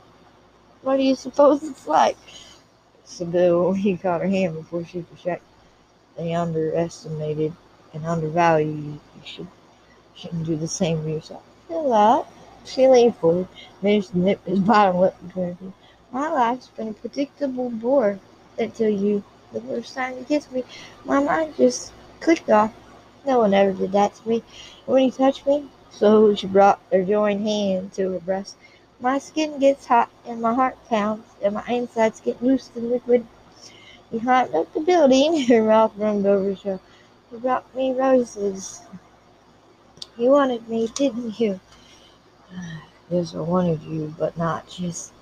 What 0.82 0.96
do 0.96 1.02
you 1.02 1.14
suppose 1.14 1.62
it's 1.62 1.86
like? 1.86 2.16
Sybill, 3.04 3.72
he 3.76 3.96
caught 3.96 4.20
her 4.20 4.28
hand 4.28 4.54
before 4.54 4.84
she 4.84 5.02
could 5.02 5.18
check. 5.18 5.42
They 6.16 6.34
underestimated 6.34 7.52
and 7.92 8.06
undervalued 8.06 8.76
you. 8.76 8.92
You 8.92 9.22
should, 9.24 9.48
shouldn't 10.14 10.46
do 10.46 10.56
the 10.56 10.68
same 10.68 11.02
for 11.02 11.08
yourself. 11.08 11.42
Lot. 11.68 12.28
She 12.64 12.88
leaned 12.88 13.16
forward, 13.16 13.48
managed 13.80 14.10
to 14.10 14.18
nip 14.18 14.44
his 14.44 14.58
bottom 14.58 14.98
lip 14.98 15.14
between 15.24 15.54
her. 15.54 15.72
My 16.10 16.30
life's 16.32 16.68
been 16.68 16.88
a 16.88 16.92
predictable 16.92 17.70
bore 17.70 18.18
until 18.58 18.88
you. 18.88 19.22
The 19.56 19.62
first 19.62 19.94
time 19.94 20.18
you 20.18 20.24
kissed 20.24 20.52
me, 20.52 20.64
my 21.06 21.18
mind 21.18 21.56
just 21.56 21.94
clicked 22.20 22.50
off. 22.50 22.74
No 23.24 23.38
one 23.38 23.54
ever 23.54 23.72
did 23.72 23.92
that 23.92 24.14
to 24.16 24.28
me. 24.28 24.42
When 24.84 25.02
you 25.02 25.10
touch 25.10 25.46
me, 25.46 25.70
so 25.90 26.34
she 26.34 26.46
brought 26.46 26.78
her 26.92 27.02
joined 27.02 27.40
hand 27.40 27.94
to 27.94 28.12
her 28.12 28.20
breast. 28.20 28.56
My 29.00 29.18
skin 29.18 29.58
gets 29.58 29.86
hot 29.86 30.10
and 30.26 30.42
my 30.42 30.52
heart 30.52 30.76
pounds 30.90 31.24
and 31.42 31.54
my 31.54 31.64
insides 31.68 32.20
get 32.20 32.42
loose 32.42 32.70
and 32.74 32.90
liquid. 32.90 33.26
You 34.12 34.20
climbed 34.20 34.54
up 34.54 34.70
the 34.74 34.80
building, 34.80 35.46
her 35.46 35.62
mouth 35.62 35.92
rumbled 35.96 36.26
over 36.26 36.50
her 36.50 36.56
show. 36.56 36.80
You 37.32 37.38
brought 37.38 37.74
me 37.74 37.94
roses. 37.94 38.82
You 40.18 40.32
wanted 40.32 40.68
me, 40.68 40.88
didn't 40.88 41.40
you? 41.40 41.60
Yes, 43.08 43.34
I 43.34 43.40
wanted 43.40 43.82
you, 43.84 44.14
but 44.18 44.36
not 44.36 44.68
just 44.68 45.12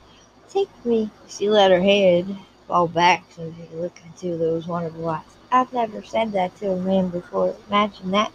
take 0.51 0.71
me. 0.85 1.11
She 1.29 1.49
let 1.49 1.71
her 1.71 1.81
head 1.81 2.27
fall 2.67 2.89
back 2.89 3.25
so 3.31 3.53
she 3.57 3.67
could 3.67 3.81
look 3.81 3.99
into 4.07 4.37
those 4.37 4.67
wonderful 4.67 5.09
eyes. 5.09 5.23
I've 5.53 5.73
never 5.73 6.03
said 6.03 6.33
that 6.33 6.57
to 6.57 6.73
a 6.73 6.77
man 6.77 7.09
before. 7.09 7.55
Imagine 7.69 8.11
that. 8.13 8.33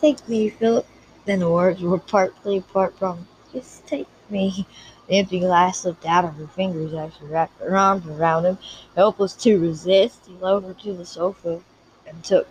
Take 0.00 0.28
me, 0.28 0.50
Philip. 0.50 0.86
Then 1.24 1.40
the 1.40 1.50
words 1.50 1.82
were 1.82 1.98
partly 1.98 2.58
apart 2.58 2.98
from 2.98 3.26
Just 3.52 3.86
take 3.86 4.08
me. 4.30 4.66
The 5.08 5.18
empty 5.18 5.40
glass 5.40 5.80
slipped 5.80 6.04
out 6.06 6.24
of 6.24 6.34
her 6.34 6.46
fingers 6.48 6.92
as 6.94 7.12
she 7.18 7.24
wrapped 7.24 7.60
her 7.60 7.76
arms 7.76 8.06
around 8.06 8.44
him. 8.44 8.58
Helpless 8.94 9.34
to 9.34 9.58
resist, 9.58 10.26
he 10.26 10.34
lowered 10.34 10.64
her 10.64 10.74
to 10.74 10.92
the 10.92 11.06
sofa 11.06 11.60
and 12.06 12.22
took. 12.22 12.48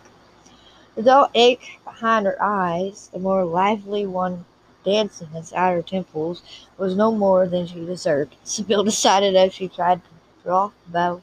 The 0.96 1.04
dull 1.04 1.30
ache 1.36 1.80
behind 1.86 2.26
her 2.26 2.42
eyes, 2.42 3.10
the 3.14 3.20
more 3.20 3.46
lively 3.46 4.08
one 4.08 4.46
dancing 4.84 5.30
inside 5.36 5.74
her 5.74 5.82
temples, 5.84 6.42
was 6.78 6.96
no 6.96 7.12
more 7.12 7.48
than 7.48 7.68
she 7.68 7.86
deserved. 7.86 8.36
Sybill 8.44 8.84
decided 8.86 9.36
as 9.36 9.54
she 9.54 9.68
tried 9.68 10.02
to 10.04 10.10
draw 10.48 10.72
both, 10.88 11.22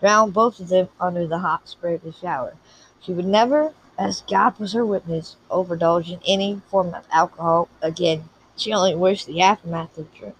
drown 0.00 0.30
both 0.30 0.58
of 0.58 0.68
them 0.68 0.88
under 0.98 1.26
the 1.26 1.40
hot 1.40 1.68
spray 1.68 1.96
of 1.96 2.02
the 2.02 2.10
shower. 2.10 2.54
She 3.02 3.12
would 3.12 3.26
never, 3.26 3.74
as 3.98 4.22
God 4.22 4.58
was 4.58 4.72
her 4.72 4.86
witness, 4.86 5.36
overindulge 5.50 6.10
in 6.10 6.20
any 6.26 6.62
form 6.70 6.94
of 6.94 7.04
alcohol 7.12 7.68
again. 7.82 8.30
She 8.56 8.72
only 8.72 8.94
wished 8.94 9.26
the 9.26 9.42
aftermath 9.42 9.98
of 9.98 10.14
drink. 10.14 10.36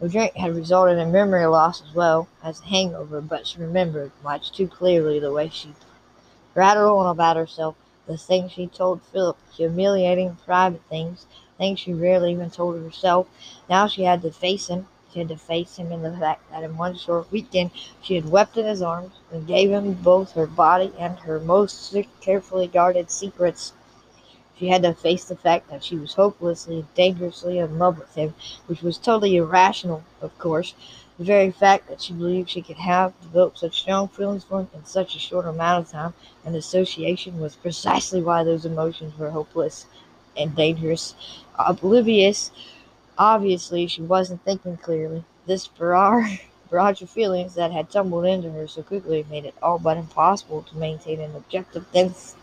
The 0.00 0.08
drink 0.08 0.36
had 0.36 0.56
resulted 0.56 0.96
in 0.96 1.12
memory 1.12 1.44
loss 1.44 1.82
as 1.82 1.94
well 1.94 2.28
as 2.42 2.60
a 2.60 2.64
hangover, 2.64 3.20
but 3.20 3.46
she 3.46 3.58
remembered 3.58 4.12
much 4.24 4.52
too 4.52 4.68
clearly 4.68 5.20
the 5.20 5.30
way 5.32 5.50
she 5.50 5.74
rattled 6.54 6.98
on 6.98 7.10
about 7.10 7.36
herself, 7.36 7.74
the 8.06 8.16
things 8.16 8.52
she 8.52 8.68
told 8.68 9.02
Philip, 9.02 9.36
humiliating 9.54 10.38
private 10.46 10.82
things, 10.88 11.26
things 11.58 11.80
she 11.80 11.92
rarely 11.92 12.32
even 12.32 12.48
told 12.48 12.82
herself. 12.82 13.26
Now 13.68 13.86
she 13.86 14.04
had 14.04 14.22
to 14.22 14.30
face 14.30 14.68
him. 14.68 14.88
Had 15.16 15.28
to 15.28 15.36
face 15.38 15.76
him 15.76 15.92
in 15.92 16.02
the 16.02 16.14
fact 16.14 16.50
that 16.50 16.62
in 16.62 16.76
one 16.76 16.94
short 16.94 17.32
weekend 17.32 17.70
she 18.02 18.16
had 18.16 18.28
wept 18.28 18.58
in 18.58 18.66
his 18.66 18.82
arms 18.82 19.14
and 19.32 19.46
gave 19.46 19.70
him 19.70 19.94
both 19.94 20.32
her 20.32 20.46
body 20.46 20.92
and 20.98 21.18
her 21.20 21.40
most 21.40 21.96
carefully 22.20 22.66
guarded 22.66 23.10
secrets. 23.10 23.72
She 24.58 24.68
had 24.68 24.82
to 24.82 24.92
face 24.92 25.24
the 25.24 25.34
fact 25.34 25.70
that 25.70 25.82
she 25.82 25.96
was 25.96 26.12
hopelessly, 26.14 26.80
and 26.80 26.94
dangerously 26.94 27.58
in 27.58 27.78
love 27.78 27.98
with 27.98 28.14
him, 28.14 28.34
which 28.66 28.82
was 28.82 28.98
totally 28.98 29.36
irrational, 29.36 30.04
of 30.20 30.36
course. 30.38 30.74
The 31.16 31.24
very 31.24 31.50
fact 31.50 31.88
that 31.88 32.02
she 32.02 32.12
believed 32.12 32.50
she 32.50 32.60
could 32.60 32.76
have 32.76 33.18
developed 33.22 33.60
such 33.60 33.80
strong 33.80 34.08
feelings 34.08 34.44
for 34.44 34.60
him 34.60 34.68
in 34.74 34.84
such 34.84 35.16
a 35.16 35.18
short 35.18 35.46
amount 35.46 35.86
of 35.86 35.92
time 35.92 36.12
and 36.44 36.54
association 36.54 37.40
was 37.40 37.56
precisely 37.56 38.20
why 38.20 38.44
those 38.44 38.66
emotions 38.66 39.18
were 39.18 39.30
hopeless 39.30 39.86
and 40.36 40.54
dangerous. 40.54 41.14
Oblivious, 41.58 42.50
obviously, 43.18 43.86
she 43.86 44.02
wasn't 44.02 44.44
thinking 44.44 44.76
clearly. 44.76 45.24
This 45.46 45.66
barrage 46.70 47.02
of 47.02 47.10
feelings 47.10 47.54
that 47.54 47.72
had 47.72 47.90
tumbled 47.90 48.26
into 48.26 48.50
her 48.50 48.66
so 48.66 48.82
quickly 48.82 49.24
made 49.30 49.44
it 49.44 49.54
all 49.62 49.78
but 49.78 49.96
impossible 49.96 50.62
to 50.62 50.76
maintain 50.76 51.20
an 51.20 51.34
objective 51.36 51.84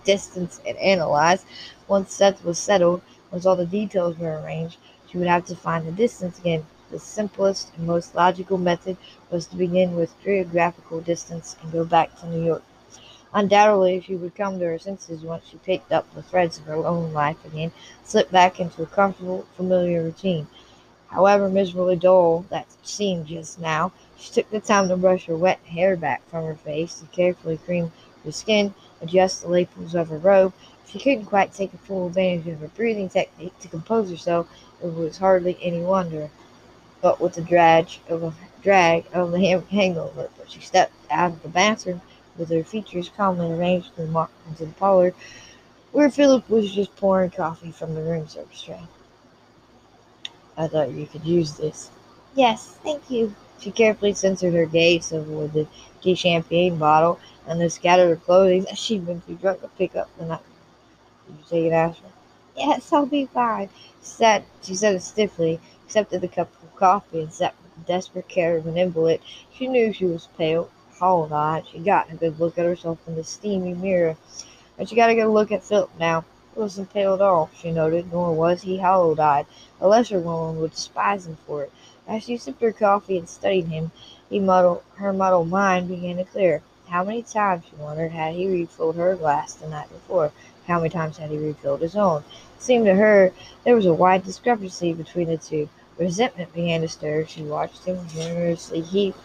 distance 0.03 0.62
and 0.65 0.77
analyze. 0.77 1.45
Once 1.88 2.17
that 2.17 2.43
was 2.43 2.57
settled, 2.59 3.01
once 3.31 3.45
all 3.45 3.55
the 3.55 3.65
details 3.65 4.17
were 4.17 4.41
arranged, 4.41 4.77
she 5.09 5.17
would 5.17 5.27
have 5.27 5.45
to 5.45 5.55
find 5.55 5.86
the 5.86 5.91
distance 5.91 6.39
again. 6.39 6.65
The 6.91 6.99
simplest 6.99 7.71
and 7.75 7.88
most 7.88 8.15
logical 8.15 8.57
method 8.57 8.97
was 9.29 9.47
to 9.47 9.55
begin 9.55 9.95
with 9.95 10.21
geographical 10.23 11.01
distance 11.01 11.55
and 11.62 11.71
go 11.71 11.83
back 11.83 12.19
to 12.19 12.27
New 12.27 12.43
York. 12.45 12.63
Undoubtedly, 13.36 13.99
she 13.99 14.15
would 14.15 14.36
come 14.36 14.59
to 14.59 14.65
her 14.65 14.77
senses 14.77 15.23
once 15.23 15.47
she 15.47 15.57
picked 15.57 15.91
up 15.91 16.05
the 16.13 16.21
threads 16.21 16.59
of 16.59 16.65
her 16.65 16.86
own 16.86 17.13
life 17.13 17.43
again, 17.45 17.71
slipped 18.03 18.31
back 18.31 18.59
into 18.59 18.83
a 18.83 18.86
comfortable, 18.86 19.47
familiar 19.57 20.03
routine. 20.03 20.47
However 21.13 21.47
miserably 21.47 21.95
dull 21.95 22.45
that 22.49 22.65
seemed 22.82 23.28
just 23.28 23.60
now, 23.60 23.91
she 24.17 24.32
took 24.34 24.49
the 24.49 24.60
time 24.60 24.89
to 24.89 24.97
brush 24.97 25.26
her 25.28 25.38
wet 25.38 25.60
hair 25.60 25.95
back 25.95 26.28
from 26.28 26.43
her 26.43 26.56
face, 26.56 26.99
to 26.99 27.06
carefully 27.06 27.58
cream 27.58 27.91
her 28.23 28.32
skin, 28.32 28.73
adjust 28.99 29.43
the 29.43 29.49
lapels 29.49 29.93
of 29.93 30.10
her 30.10 30.17
robe. 30.17 30.54
She 30.88 30.97
couldn't 30.99 31.26
quite 31.26 31.54
take 31.54 31.71
full 31.84 32.08
advantage 32.08 32.47
of 32.47 32.60
her 32.62 32.67
breathing 32.67 33.10
technique 33.10 33.58
to 33.60 33.67
compose 33.67 34.10
herself. 34.10 34.47
It 34.84 34.93
was 34.93 35.19
hardly 35.19 35.56
any 35.62 35.82
wonder 35.82 36.32
but 37.02 37.21
with 37.21 37.34
the 37.34 37.41
drag 37.41 37.89
of 38.10 38.23
a 38.23 38.34
drag 38.63 39.06
of 39.13 39.32
the 39.32 39.62
hangover. 39.69 40.30
But 40.38 40.49
she 40.49 40.62
stepped 40.62 40.93
out 41.12 41.34
of 41.34 41.43
the 41.43 41.49
bathroom 41.49 42.02
with 42.38 42.49
her 42.49 42.63
features 42.63 43.12
calmly 43.15 43.52
arranged 43.52 43.91
and 43.97 44.13
walked 44.13 44.34
into 44.47 44.65
the 44.65 44.73
parlor, 44.73 45.13
where 45.91 46.10
Philip 46.10 46.49
was 46.49 46.73
just 46.73 46.95
pouring 46.95 47.30
coffee 47.30 47.71
from 47.71 47.93
the 47.93 48.02
room 48.02 48.28
service 48.28 48.63
tray. 48.63 48.82
I 50.57 50.67
thought 50.67 50.91
you 50.91 51.07
could 51.07 51.25
use 51.25 51.53
this. 51.53 51.89
Yes, 52.35 52.77
thank 52.83 53.09
you. 53.09 53.35
She 53.59 53.71
carefully 53.71 54.13
censored 54.13 54.53
her 54.53 54.65
gaze 54.65 55.13
over 55.13 55.47
the 55.47 55.67
key 56.01 56.15
champagne 56.15 56.77
bottle 56.77 57.19
and 57.47 57.59
the 57.59 57.69
scattered 57.69 58.23
clothing 58.23 58.63
that 58.63 58.77
she'd 58.77 59.05
been 59.05 59.21
too 59.21 59.35
drunk 59.35 59.61
to 59.61 59.67
pick 59.69 59.95
up 59.95 60.09
the 60.17 60.25
night. 60.25 60.39
Did 61.27 61.37
you 61.37 61.43
take 61.49 61.65
it, 61.71 61.73
Ashley? 61.73 62.09
Yes, 62.55 62.91
I'll 62.93 63.05
be 63.05 63.25
fine. 63.25 63.69
She 64.01 64.09
said, 64.09 64.43
she 64.61 64.75
said 64.75 64.95
it 64.95 65.01
stiffly, 65.01 65.59
accepted 65.85 66.21
the 66.21 66.27
cup 66.27 66.49
of 66.61 66.75
coffee, 66.75 67.21
and 67.21 67.33
sat 67.33 67.55
with 67.63 67.73
the 67.75 67.93
desperate 67.93 68.27
care 68.27 68.57
of 68.57 68.67
an 68.67 68.77
invalid. 68.77 69.21
She 69.53 69.67
knew 69.67 69.93
she 69.93 70.05
was 70.05 70.27
pale, 70.37 70.69
hollow-eyed. 70.99 71.67
She'd 71.67 71.85
gotten 71.85 72.15
a 72.15 72.19
good 72.19 72.39
look 72.39 72.57
at 72.57 72.65
herself 72.65 72.99
in 73.07 73.15
the 73.15 73.23
steamy 73.23 73.73
mirror, 73.73 74.17
and 74.77 74.87
she 74.87 74.95
got 74.95 75.09
a 75.09 75.15
good 75.15 75.27
look 75.27 75.51
at 75.51 75.63
Philip 75.63 75.89
now. 75.99 76.25
Wasn't 76.55 76.93
pale 76.93 77.15
at 77.15 77.21
all, 77.21 77.49
she 77.55 77.71
noted, 77.71 78.13
nor 78.13 78.31
was 78.31 78.61
he 78.61 78.77
hollow-eyed. 78.77 79.47
A 79.81 79.87
lesser 79.87 80.19
woman 80.19 80.61
would 80.61 80.71
despise 80.71 81.25
him 81.25 81.37
for 81.47 81.63
it. 81.63 81.71
As 82.07 82.23
she 82.23 82.37
sipped 82.37 82.61
her 82.61 82.71
coffee 82.71 83.17
and 83.17 83.27
studied 83.27 83.67
him, 83.69 83.91
he 84.29 84.39
muddled, 84.39 84.83
her 84.97 85.11
muddled 85.11 85.49
mind 85.49 85.87
began 85.87 86.17
to 86.17 86.23
clear. 86.23 86.61
How 86.87 87.03
many 87.03 87.23
times, 87.23 87.63
she 87.67 87.75
wondered, 87.75 88.11
had 88.11 88.35
he 88.35 88.47
refilled 88.47 88.97
her 88.97 89.15
glass 89.15 89.55
the 89.55 89.67
night 89.67 89.89
before? 89.89 90.31
How 90.67 90.77
many 90.77 90.89
times 90.91 91.17
had 91.17 91.31
he 91.31 91.37
refilled 91.37 91.81
his 91.81 91.95
own? 91.95 92.23
It 92.55 92.61
seemed 92.61 92.85
to 92.85 92.93
her 92.93 93.33
there 93.63 93.75
was 93.75 93.87
a 93.87 93.93
wide 93.93 94.23
discrepancy 94.23 94.93
between 94.93 95.29
the 95.29 95.37
two. 95.37 95.69
Resentment 95.97 96.53
began 96.53 96.81
to 96.81 96.87
stir. 96.87 97.25
She 97.25 97.41
watched 97.41 97.85
him 97.85 98.07
generously 98.09 98.81
heap 98.81 99.15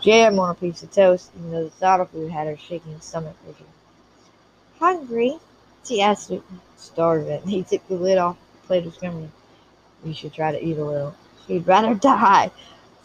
jam 0.00 0.38
on 0.38 0.50
a 0.50 0.54
piece 0.54 0.82
of 0.82 0.90
toast, 0.90 1.30
even 1.36 1.50
though 1.52 1.64
the 1.64 1.70
thought 1.70 2.00
of 2.00 2.10
food 2.10 2.30
had 2.30 2.46
her 2.46 2.56
shaking 2.56 2.98
stomach. 3.00 3.36
Hungry? 4.78 5.38
She 5.84 6.00
asked 6.00 6.30
him, 6.30 6.42
starving. 6.76 7.42
He 7.46 7.62
took 7.62 7.86
the 7.88 7.94
lid 7.94 8.18
off 8.18 8.36
the 8.60 8.66
plate 8.66 8.86
of 8.86 8.94
scrambled. 8.94 9.30
You 10.04 10.14
should 10.14 10.32
try 10.32 10.52
to 10.52 10.64
eat 10.64 10.78
a 10.78 10.84
little. 10.84 11.14
She'd 11.46 11.66
rather 11.66 11.94
die. 12.12 12.50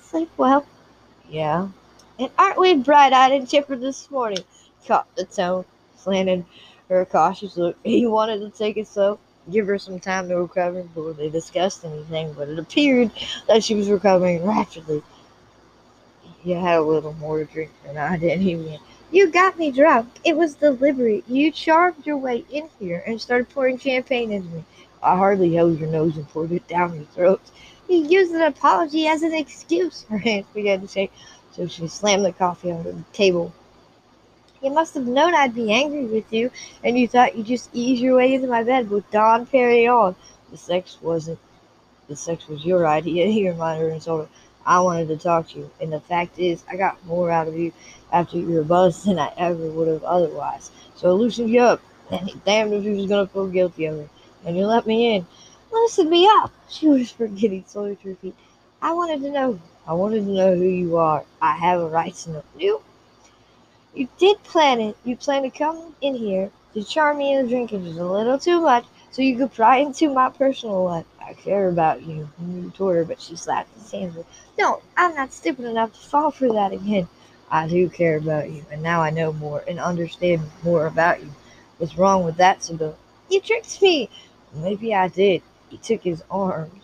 Sleep 0.02 0.30
well. 0.38 0.66
Yeah. 1.30 1.70
And 2.20 2.32
aren't 2.38 2.60
we 2.60 2.74
bright-eyed 2.76 3.32
and 3.32 3.50
chipper 3.50 3.76
this 3.76 4.10
morning? 4.10 4.44
Caught 4.88 5.16
the 5.16 5.26
tone, 5.26 5.66
slanted 5.96 6.46
her 6.90 7.06
cautious 7.06 7.58
look. 7.58 7.78
He 7.84 8.08
wanted 8.08 8.40
to 8.40 8.50
take 8.50 8.78
it 8.78 8.88
slow, 8.88 9.20
give 9.52 9.68
her 9.68 9.78
some 9.78 10.00
time 10.00 10.30
to 10.30 10.38
recover 10.38 10.84
before 10.84 11.13
they 11.13 11.30
discussed 11.30 11.86
anything, 11.86 12.34
but 12.34 12.50
it 12.50 12.58
appeared 12.58 13.12
that 13.48 13.63
she 13.63 13.76
was 13.76 13.90
recovering 13.90 14.46
rapidly. 14.46 15.04
You 16.44 16.56
had 16.56 16.80
a 16.80 16.82
little 16.82 17.13
more 17.13 17.40
to 17.40 17.46
drink 17.46 17.72
than 17.86 17.98
I 17.98 18.18
did. 18.18 18.40
He 18.40 18.56
went, 18.56 18.82
You 19.10 19.32
got 19.32 19.58
me 19.58 19.72
drunk. 19.72 20.10
It 20.26 20.36
was 20.36 20.56
deliberate. 20.56 21.24
You 21.30 21.50
charmed 21.52 22.06
your 22.06 22.17
way 22.17 22.43
in 22.50 22.70
here 22.78 23.04
and 23.08 23.22
started 23.22 23.50
pouring 23.50 23.80
champagne 23.80 24.34
into 24.34 24.50
me. 24.50 24.65
I 25.02 25.15
hardly 25.15 25.54
held 25.54 25.80
your 25.80 25.89
nose 25.89 26.17
and 26.17 26.28
poured 26.28 26.52
it 26.52 26.67
down 26.67 26.93
your 26.96 27.06
throat. 27.06 27.41
You 27.88 28.06
used 28.06 28.34
an 28.34 28.41
apology 28.41 29.08
as 29.08 29.22
an 29.22 29.34
excuse. 29.34 30.04
Her 30.10 30.17
hands 30.17 30.48
began 30.54 30.82
to 30.82 30.88
shake, 30.88 31.13
so 31.54 31.67
she 31.67 31.88
slammed 31.88 32.26
the 32.26 32.34
coffee 32.34 32.72
under 32.72 32.91
the 32.91 33.04
table. 33.13 33.54
You 34.62 34.72
must 34.72 34.96
have 34.96 35.08
known 35.08 35.34
I'd 35.34 35.56
be 35.56 35.72
angry 35.72 36.06
with 36.06 36.34
you, 36.34 36.52
and 36.84 37.00
you 37.00 37.08
thought 37.08 37.38
you'd 37.38 37.48
just 37.48 37.70
ease 37.74 38.02
your 38.02 38.17
way 38.17 38.34
into 38.34 38.48
my 38.48 38.63
bed 38.63 38.89
with 38.89 39.10
Dom 39.12 39.46
Pérignon. 39.46 40.15
The 40.52 40.58
sex 40.58 40.98
wasn't. 41.02 41.39
The 42.10 42.15
sex 42.15 42.48
was 42.48 42.65
your 42.65 42.86
idea, 42.86 43.28
he 43.28 43.48
reminded 43.48 43.84
her 43.84 43.89
and 43.89 44.02
told 44.02 44.22
her. 44.28 44.30
I 44.67 44.82
wanted 44.82 45.08
to 45.08 45.17
talk 45.17 45.47
to 45.49 45.60
you, 45.60 45.71
and 45.82 45.93
the 45.93 46.01
fact 46.01 46.38
is, 46.38 46.63
I 46.69 46.75
got 46.75 47.03
more 47.06 47.32
out 47.32 47.47
of 47.47 47.58
you 47.58 47.71
after 48.12 48.38
you 48.38 48.47
were 48.47 48.63
buzzed 48.63 49.06
than 49.08 49.17
I 49.17 49.32
ever 49.38 49.65
would 49.71 49.88
have 49.88 50.03
otherwise. 50.03 50.71
So 50.95 51.10
I 51.10 51.13
loosened 51.13 51.49
you 51.49 51.62
up, 51.62 51.82
and 52.12 52.30
damned 52.45 52.73
if 52.73 52.84
you 52.84 52.91
was 52.91 53.08
gonna 53.08 53.27
feel 53.27 53.47
guilty 53.47 53.86
of 53.86 53.97
it. 53.97 54.10
And 54.45 54.58
you 54.58 54.67
let 54.67 54.86
me 54.86 55.15
in. 55.15 55.25
Loosen 55.71 56.10
me 56.10 56.27
up, 56.41 56.51
she 56.69 56.89
whispered, 56.89 57.38
getting 57.38 57.63
slowly 57.65 57.95
to 57.95 58.10
her 58.10 58.15
feet. 58.15 58.36
I 58.82 58.93
wanted 58.93 59.21
to 59.21 59.32
know 59.32 59.60
I 59.88 59.93
wanted 59.93 60.25
to 60.25 60.32
know 60.32 60.53
who 60.53 60.65
you 60.65 60.97
are. 60.97 61.23
I 61.41 61.53
have 61.53 61.80
a 61.80 61.88
right 61.88 62.13
to 62.13 62.32
know. 62.32 62.43
You, 62.60 62.82
you 63.93 64.10
did 64.17 64.43
plan 64.43 64.82
it. 64.82 64.97
You 65.06 65.15
planned 65.15 65.49
to 65.51 65.58
come 65.58 65.95
in 66.01 66.13
here 66.13 66.51
to 66.73 66.84
charm 66.84 67.19
me 67.19 67.34
into 67.34 67.49
drinking 67.49 67.86
just 67.86 67.97
a 67.97 68.06
little 68.06 68.38
too 68.38 68.60
much 68.60 68.86
so 69.12 69.21
you 69.21 69.38
could 69.38 69.53
pry 69.53 69.77
into 69.77 70.13
my 70.13 70.30
personal 70.30 70.84
life. 70.84 71.06
I 71.28 71.34
care 71.34 71.68
about 71.68 72.04
you. 72.04 72.30
You 72.40 72.72
told 72.76 72.96
her, 72.96 73.04
but 73.04 73.20
she 73.22 73.36
slapped 73.36 73.74
his 73.78 73.92
hands. 73.92 74.18
No, 74.58 74.82
I'm 74.96 75.13
not 75.13 75.34
stupid 75.34 75.66
enough 75.66 75.92
to 75.94 76.00
fall 76.08 76.32
for 76.32 76.52
that 76.54 76.72
again. 76.72 77.10
I 77.52 77.68
do 77.68 77.90
care 77.90 78.18
about 78.18 78.50
you, 78.50 78.66
and 78.72 78.82
now 78.82 79.02
I 79.02 79.10
know 79.10 79.34
more 79.34 79.63
and 79.68 79.80
understand 79.80 80.42
more 80.63 80.86
about 80.88 81.22
you. 81.22 81.32
What's 81.78 81.98
wrong 81.98 82.24
with 82.24 82.38
that, 82.38 82.63
Sybill? 82.63 82.98
You 83.30 83.42
tricked 83.42 83.82
me. 83.82 84.10
Maybe 84.54 84.96
I 84.96 85.10
did. 85.10 85.42
He 85.70 85.78
took 85.78 86.02
his 86.04 86.24
arms, 86.32 86.84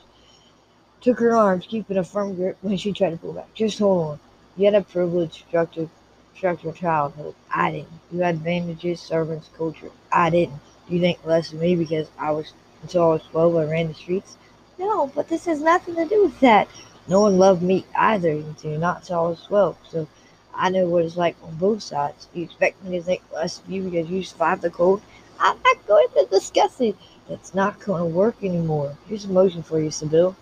took 1.02 1.20
her 1.20 1.36
arms, 1.36 1.66
keeping 1.66 1.98
a 1.98 2.04
firm 2.04 2.36
grip 2.36 2.58
when 2.62 2.78
she 2.78 2.92
tried 2.92 3.12
to 3.12 3.18
pull 3.18 3.34
back. 3.34 3.54
Just 3.54 3.80
hold 3.80 4.08
on. 4.12 4.20
You 4.58 4.66
had 4.66 4.76
a 4.76 4.82
privileged, 4.82 5.46
structured, 5.48 5.90
structured 6.36 6.76
childhood. 6.76 7.36
I 7.50 7.72
didn't. 7.72 8.00
You 8.12 8.20
had 8.20 8.36
advantages, 8.36 9.00
servants, 9.00 9.50
culture. 9.58 9.92
I 10.12 10.30
didn't. 10.30 10.60
You 10.90 11.00
think 11.00 11.26
less 11.26 11.54
of 11.54 11.60
me 11.60 11.76
because 11.76 12.10
I 12.20 12.32
was 12.32 12.54
until 12.84 13.04
I 13.04 13.08
was 13.08 13.24
twelve 13.24 13.56
I 13.56 13.64
ran 13.64 13.88
the 13.88 13.94
streets? 13.96 14.38
No, 14.78 15.08
but 15.16 15.28
this 15.28 15.46
has 15.46 15.62
nothing 15.62 15.96
to 15.96 16.06
do 16.06 16.26
with 16.26 16.40
that. 16.42 16.68
No 17.08 17.22
one 17.22 17.40
loved 17.40 17.64
me 17.64 17.86
either 17.96 18.32
until 18.32 18.78
not 18.78 19.10
was 19.10 19.44
twelve. 19.44 19.78
So 19.90 20.08
I 20.54 20.70
know 20.70 20.86
what 20.86 21.04
it's 21.06 21.18
like 21.18 21.36
on 21.44 21.56
both 21.56 21.82
sides. 21.82 22.28
You 22.34 22.44
expect 22.44 22.84
me 22.84 22.98
to 22.98 23.04
think 23.04 23.24
less 23.34 23.60
of 23.60 23.70
you 23.70 23.84
because 23.84 24.10
you 24.10 24.24
survived 24.24 24.62
the 24.62 24.70
cold? 24.70 25.02
I'm 25.40 25.58
not 25.64 25.88
going 25.88 26.08
to 26.16 26.28
discuss 26.30 26.80
it. 26.80 26.96
It's 27.30 27.56
not 27.56 27.80
going 27.80 28.00
to 28.04 28.16
work 28.16 28.44
anymore. 28.44 28.96
Here's 29.08 29.26
a 29.26 29.30
motion 29.30 29.64
for 29.64 29.80
you, 29.80 29.90
Sybill. 29.90 30.36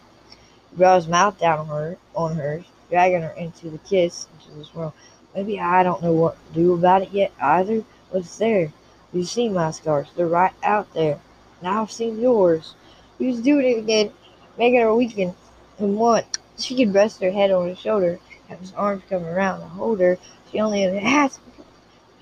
He 0.69 0.77
brought 0.77 0.97
his 0.97 1.07
mouth 1.07 1.39
down 1.39 1.59
on 1.59 1.67
her, 1.67 1.97
on 2.15 2.35
hers, 2.35 2.65
dragging 2.89 3.21
her 3.21 3.31
into 3.31 3.69
the 3.69 3.77
kiss 3.79 4.27
this 4.57 4.73
world. 4.75 4.93
Maybe 5.35 5.59
I 5.59 5.83
don't 5.83 6.01
know 6.01 6.13
what 6.13 6.37
to 6.47 6.53
do 6.53 6.73
about 6.73 7.03
it 7.03 7.11
yet 7.11 7.31
either, 7.41 7.83
it's 8.13 8.37
there. 8.37 8.71
You 9.13 9.23
see 9.23 9.49
my 9.49 9.71
scars. 9.71 10.07
They're 10.15 10.27
right 10.27 10.53
out 10.63 10.93
there. 10.93 11.19
Now 11.61 11.83
I've 11.83 11.91
seen 11.91 12.19
yours. 12.19 12.73
He 13.19 13.27
was 13.27 13.41
doing 13.41 13.65
it 13.65 13.77
again, 13.79 14.11
making 14.57 14.79
her 14.81 14.95
weaken 14.95 15.35
and 15.77 15.97
want. 15.97 16.25
She 16.57 16.75
could 16.75 16.93
rest 16.93 17.21
her 17.21 17.31
head 17.31 17.51
on 17.51 17.67
his 17.67 17.79
shoulder, 17.79 18.19
have 18.47 18.59
his 18.59 18.73
arms 18.73 19.03
come 19.09 19.25
around 19.25 19.61
and 19.61 19.71
hold 19.71 19.99
her. 19.99 20.17
She 20.51 20.59
only 20.59 20.81
had 20.81 20.93
to 20.93 21.03
ask. 21.03 21.39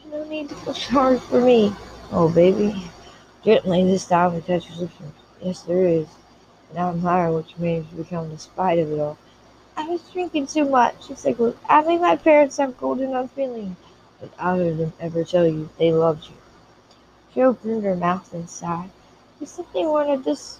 There's 0.03 0.23
no 0.23 0.29
need 0.29 0.49
to 0.49 0.55
feel 0.55 0.73
sorry 0.73 1.19
for 1.19 1.39
me. 1.41 1.73
Oh, 2.11 2.29
baby. 2.29 2.83
Gently 3.43 3.83
this 3.85 4.05
time 4.05 4.33
he 4.33 4.41
touched 4.41 4.67
his 4.67 4.79
lips. 4.79 4.93
Yes, 5.41 5.61
there 5.61 5.85
is. 5.87 6.07
And 6.69 6.79
I 6.79 6.89
admire 6.89 7.31
what 7.31 7.49
you 7.49 7.63
managed 7.63 7.91
to 7.91 7.95
become 7.95 8.29
despite 8.29 8.79
of 8.79 8.91
it 8.91 8.99
all. 8.99 9.17
I 9.77 9.87
was 9.87 10.01
drinking 10.11 10.47
too 10.47 10.65
much. 10.65 11.07
She 11.07 11.15
said, 11.15 11.37
I 11.69 11.81
made 11.81 12.01
my 12.01 12.17
parents 12.17 12.57
have 12.57 12.77
cold 12.77 12.99
and 12.99 13.13
unfeeling. 13.13 13.77
Did 14.19 14.31
either 14.37 14.71
of 14.71 14.77
them 14.77 14.93
ever 14.99 15.23
tell 15.23 15.47
you 15.47 15.69
they 15.77 15.93
loved 15.93 16.27
you? 16.27 16.35
She 17.33 17.41
opened 17.41 17.83
her 17.85 17.95
mouth 17.95 18.33
and 18.33 18.49
sighed. 18.49 18.89
You 19.39 19.47
simply 19.47 19.83
a 19.83 20.17
dis- 20.17 20.59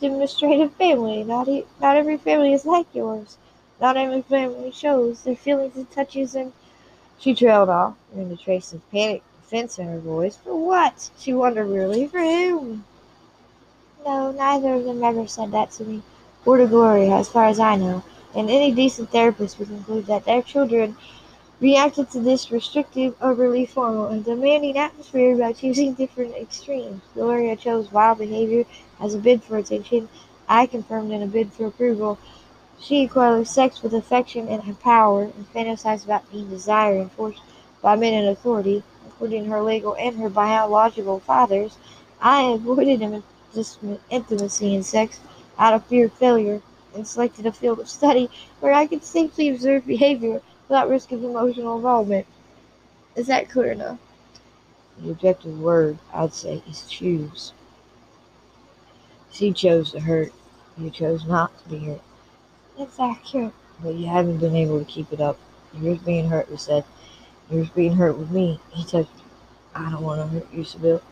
demonstrative 0.00 0.72
family. 0.74 1.24
Not, 1.24 1.48
e- 1.48 1.66
not 1.80 1.96
every 1.96 2.16
family 2.18 2.52
is 2.52 2.66
like 2.66 2.86
yours. 2.94 3.38
Not 3.80 3.96
every 3.96 4.22
family 4.22 4.70
shows 4.72 5.24
their 5.24 5.36
feelings 5.36 5.76
and 5.76 5.90
touches 5.90 6.34
and 6.34 6.52
She 7.18 7.34
trailed 7.34 7.68
off, 7.70 7.94
and 8.14 8.32
a 8.32 8.36
trace 8.36 8.72
of 8.72 8.88
panic 8.90 9.22
defense 9.42 9.78
in 9.78 9.88
her 9.88 9.98
voice. 10.00 10.36
for 10.36 10.54
what? 10.56 11.10
She 11.18 11.34
wondered 11.34 11.66
really. 11.68 12.06
For 12.08 12.20
whom? 12.20 12.84
No, 14.06 14.32
neither 14.32 14.74
of 14.74 14.84
them 14.84 15.04
ever 15.04 15.26
said 15.26 15.52
that 15.52 15.70
to 15.72 15.84
me. 15.84 16.02
Or 16.46 16.56
to 16.56 16.66
Gloria, 16.66 17.14
as 17.16 17.28
far 17.28 17.46
as 17.46 17.60
I 17.60 17.76
know. 17.76 18.02
And 18.34 18.50
any 18.50 18.72
decent 18.72 19.10
therapist 19.10 19.58
would 19.58 19.68
conclude 19.68 20.06
that 20.06 20.24
their 20.24 20.42
children 20.42 20.96
reacted 21.58 22.10
to 22.10 22.20
this 22.20 22.50
restrictive, 22.50 23.14
overly 23.20 23.64
formal, 23.64 24.08
and 24.08 24.24
demanding 24.24 24.76
atmosphere 24.76 25.36
by 25.36 25.52
choosing 25.52 25.94
different 25.94 26.34
extremes. 26.34 27.00
Gloria 27.14 27.56
chose 27.56 27.90
wild 27.90 28.18
behavior 28.18 28.64
as 29.00 29.14
a 29.14 29.18
bid 29.18 29.42
for 29.42 29.56
attention. 29.56 30.08
I 30.48 30.66
confirmed 30.66 31.12
in 31.12 31.22
a 31.22 31.26
bid 31.26 31.52
for 31.52 31.66
approval. 31.66 32.18
She 32.78 33.02
equated 33.02 33.48
sex 33.48 33.82
with 33.82 33.94
affection 33.94 34.48
and 34.48 34.78
power, 34.80 35.22
and 35.22 35.52
fantasized 35.54 36.04
about 36.04 36.30
being 36.30 36.50
desired 36.50 37.00
and 37.00 37.12
forced 37.12 37.40
by 37.80 37.96
men 37.96 38.12
in 38.12 38.28
authority, 38.28 38.82
including 39.06 39.46
her 39.46 39.62
legal 39.62 39.96
and 39.96 40.18
her 40.18 40.28
biological 40.28 41.20
fathers. 41.20 41.78
I 42.20 42.42
avoided 42.42 43.00
intimacy 44.10 44.74
and 44.74 44.84
sex 44.84 45.20
out 45.58 45.72
of 45.72 45.86
fear 45.86 46.04
of 46.06 46.12
failure, 46.12 46.60
and 46.94 47.06
selected 47.06 47.46
a 47.46 47.52
field 47.52 47.80
of 47.80 47.88
study 47.88 48.28
where 48.60 48.74
I 48.74 48.86
could 48.86 49.04
safely 49.04 49.48
observe 49.48 49.86
behavior 49.86 50.42
without 50.68 50.88
risk 50.88 51.12
of 51.12 51.22
emotional 51.22 51.76
involvement. 51.76 52.26
Is 53.14 53.26
that 53.28 53.48
clear 53.48 53.72
enough? 53.72 53.98
The 54.98 55.10
objective 55.10 55.58
word, 55.60 55.98
I'd 56.12 56.32
say, 56.32 56.62
is 56.68 56.86
choose. 56.88 57.52
She 59.30 59.52
chose 59.52 59.92
to 59.92 60.00
hurt. 60.00 60.32
You 60.78 60.90
chose 60.90 61.26
not 61.26 61.56
to 61.62 61.68
be 61.68 61.78
hurt. 61.78 62.02
That's 62.78 62.98
accurate. 62.98 63.52
But 63.82 63.94
you 63.94 64.06
haven't 64.06 64.38
been 64.38 64.56
able 64.56 64.78
to 64.78 64.84
keep 64.84 65.12
it 65.12 65.20
up. 65.20 65.38
Yours 65.74 65.98
being 65.98 66.28
hurt, 66.28 66.48
he 66.48 66.56
said. 66.56 66.84
Yours 67.50 67.68
being 67.70 67.92
hurt 67.92 68.16
with 68.16 68.30
me. 68.30 68.58
He 68.70 68.84
said. 68.84 69.06
I 69.74 69.90
don't 69.90 70.02
want 70.02 70.22
to 70.22 70.26
hurt 70.28 70.52
you, 70.52 70.64
Sybill. 70.64 71.02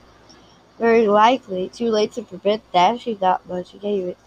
Very 0.79 1.07
likely. 1.07 1.69
Too 1.69 1.91
late 1.91 2.13
to 2.13 2.23
prevent 2.23 2.63
that, 2.73 3.01
she 3.01 3.15
thought, 3.15 3.43
but 3.47 3.67
she 3.67 3.79
gave 3.79 4.09
it. 4.09 4.19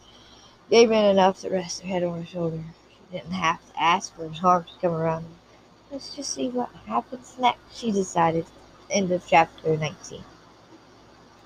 Gave 0.69 0.91
in 0.91 1.05
enough 1.05 1.41
to 1.41 1.49
rest 1.49 1.81
her 1.81 1.87
head 1.87 2.03
on 2.03 2.19
her 2.19 2.25
shoulder. 2.25 2.63
Didn't 3.11 3.31
have 3.31 3.65
to 3.67 3.81
ask 3.81 4.15
for 4.15 4.27
his 4.27 4.43
arms 4.43 4.71
to 4.73 4.79
come 4.81 4.93
around. 4.95 5.25
Let's 5.91 6.15
just 6.15 6.33
see 6.33 6.49
what 6.49 6.69
happens 6.85 7.35
next. 7.39 7.77
She 7.77 7.91
decided. 7.91 8.45
End 8.89 9.11
of 9.11 9.25
chapter 9.27 9.77
19. 9.77 10.23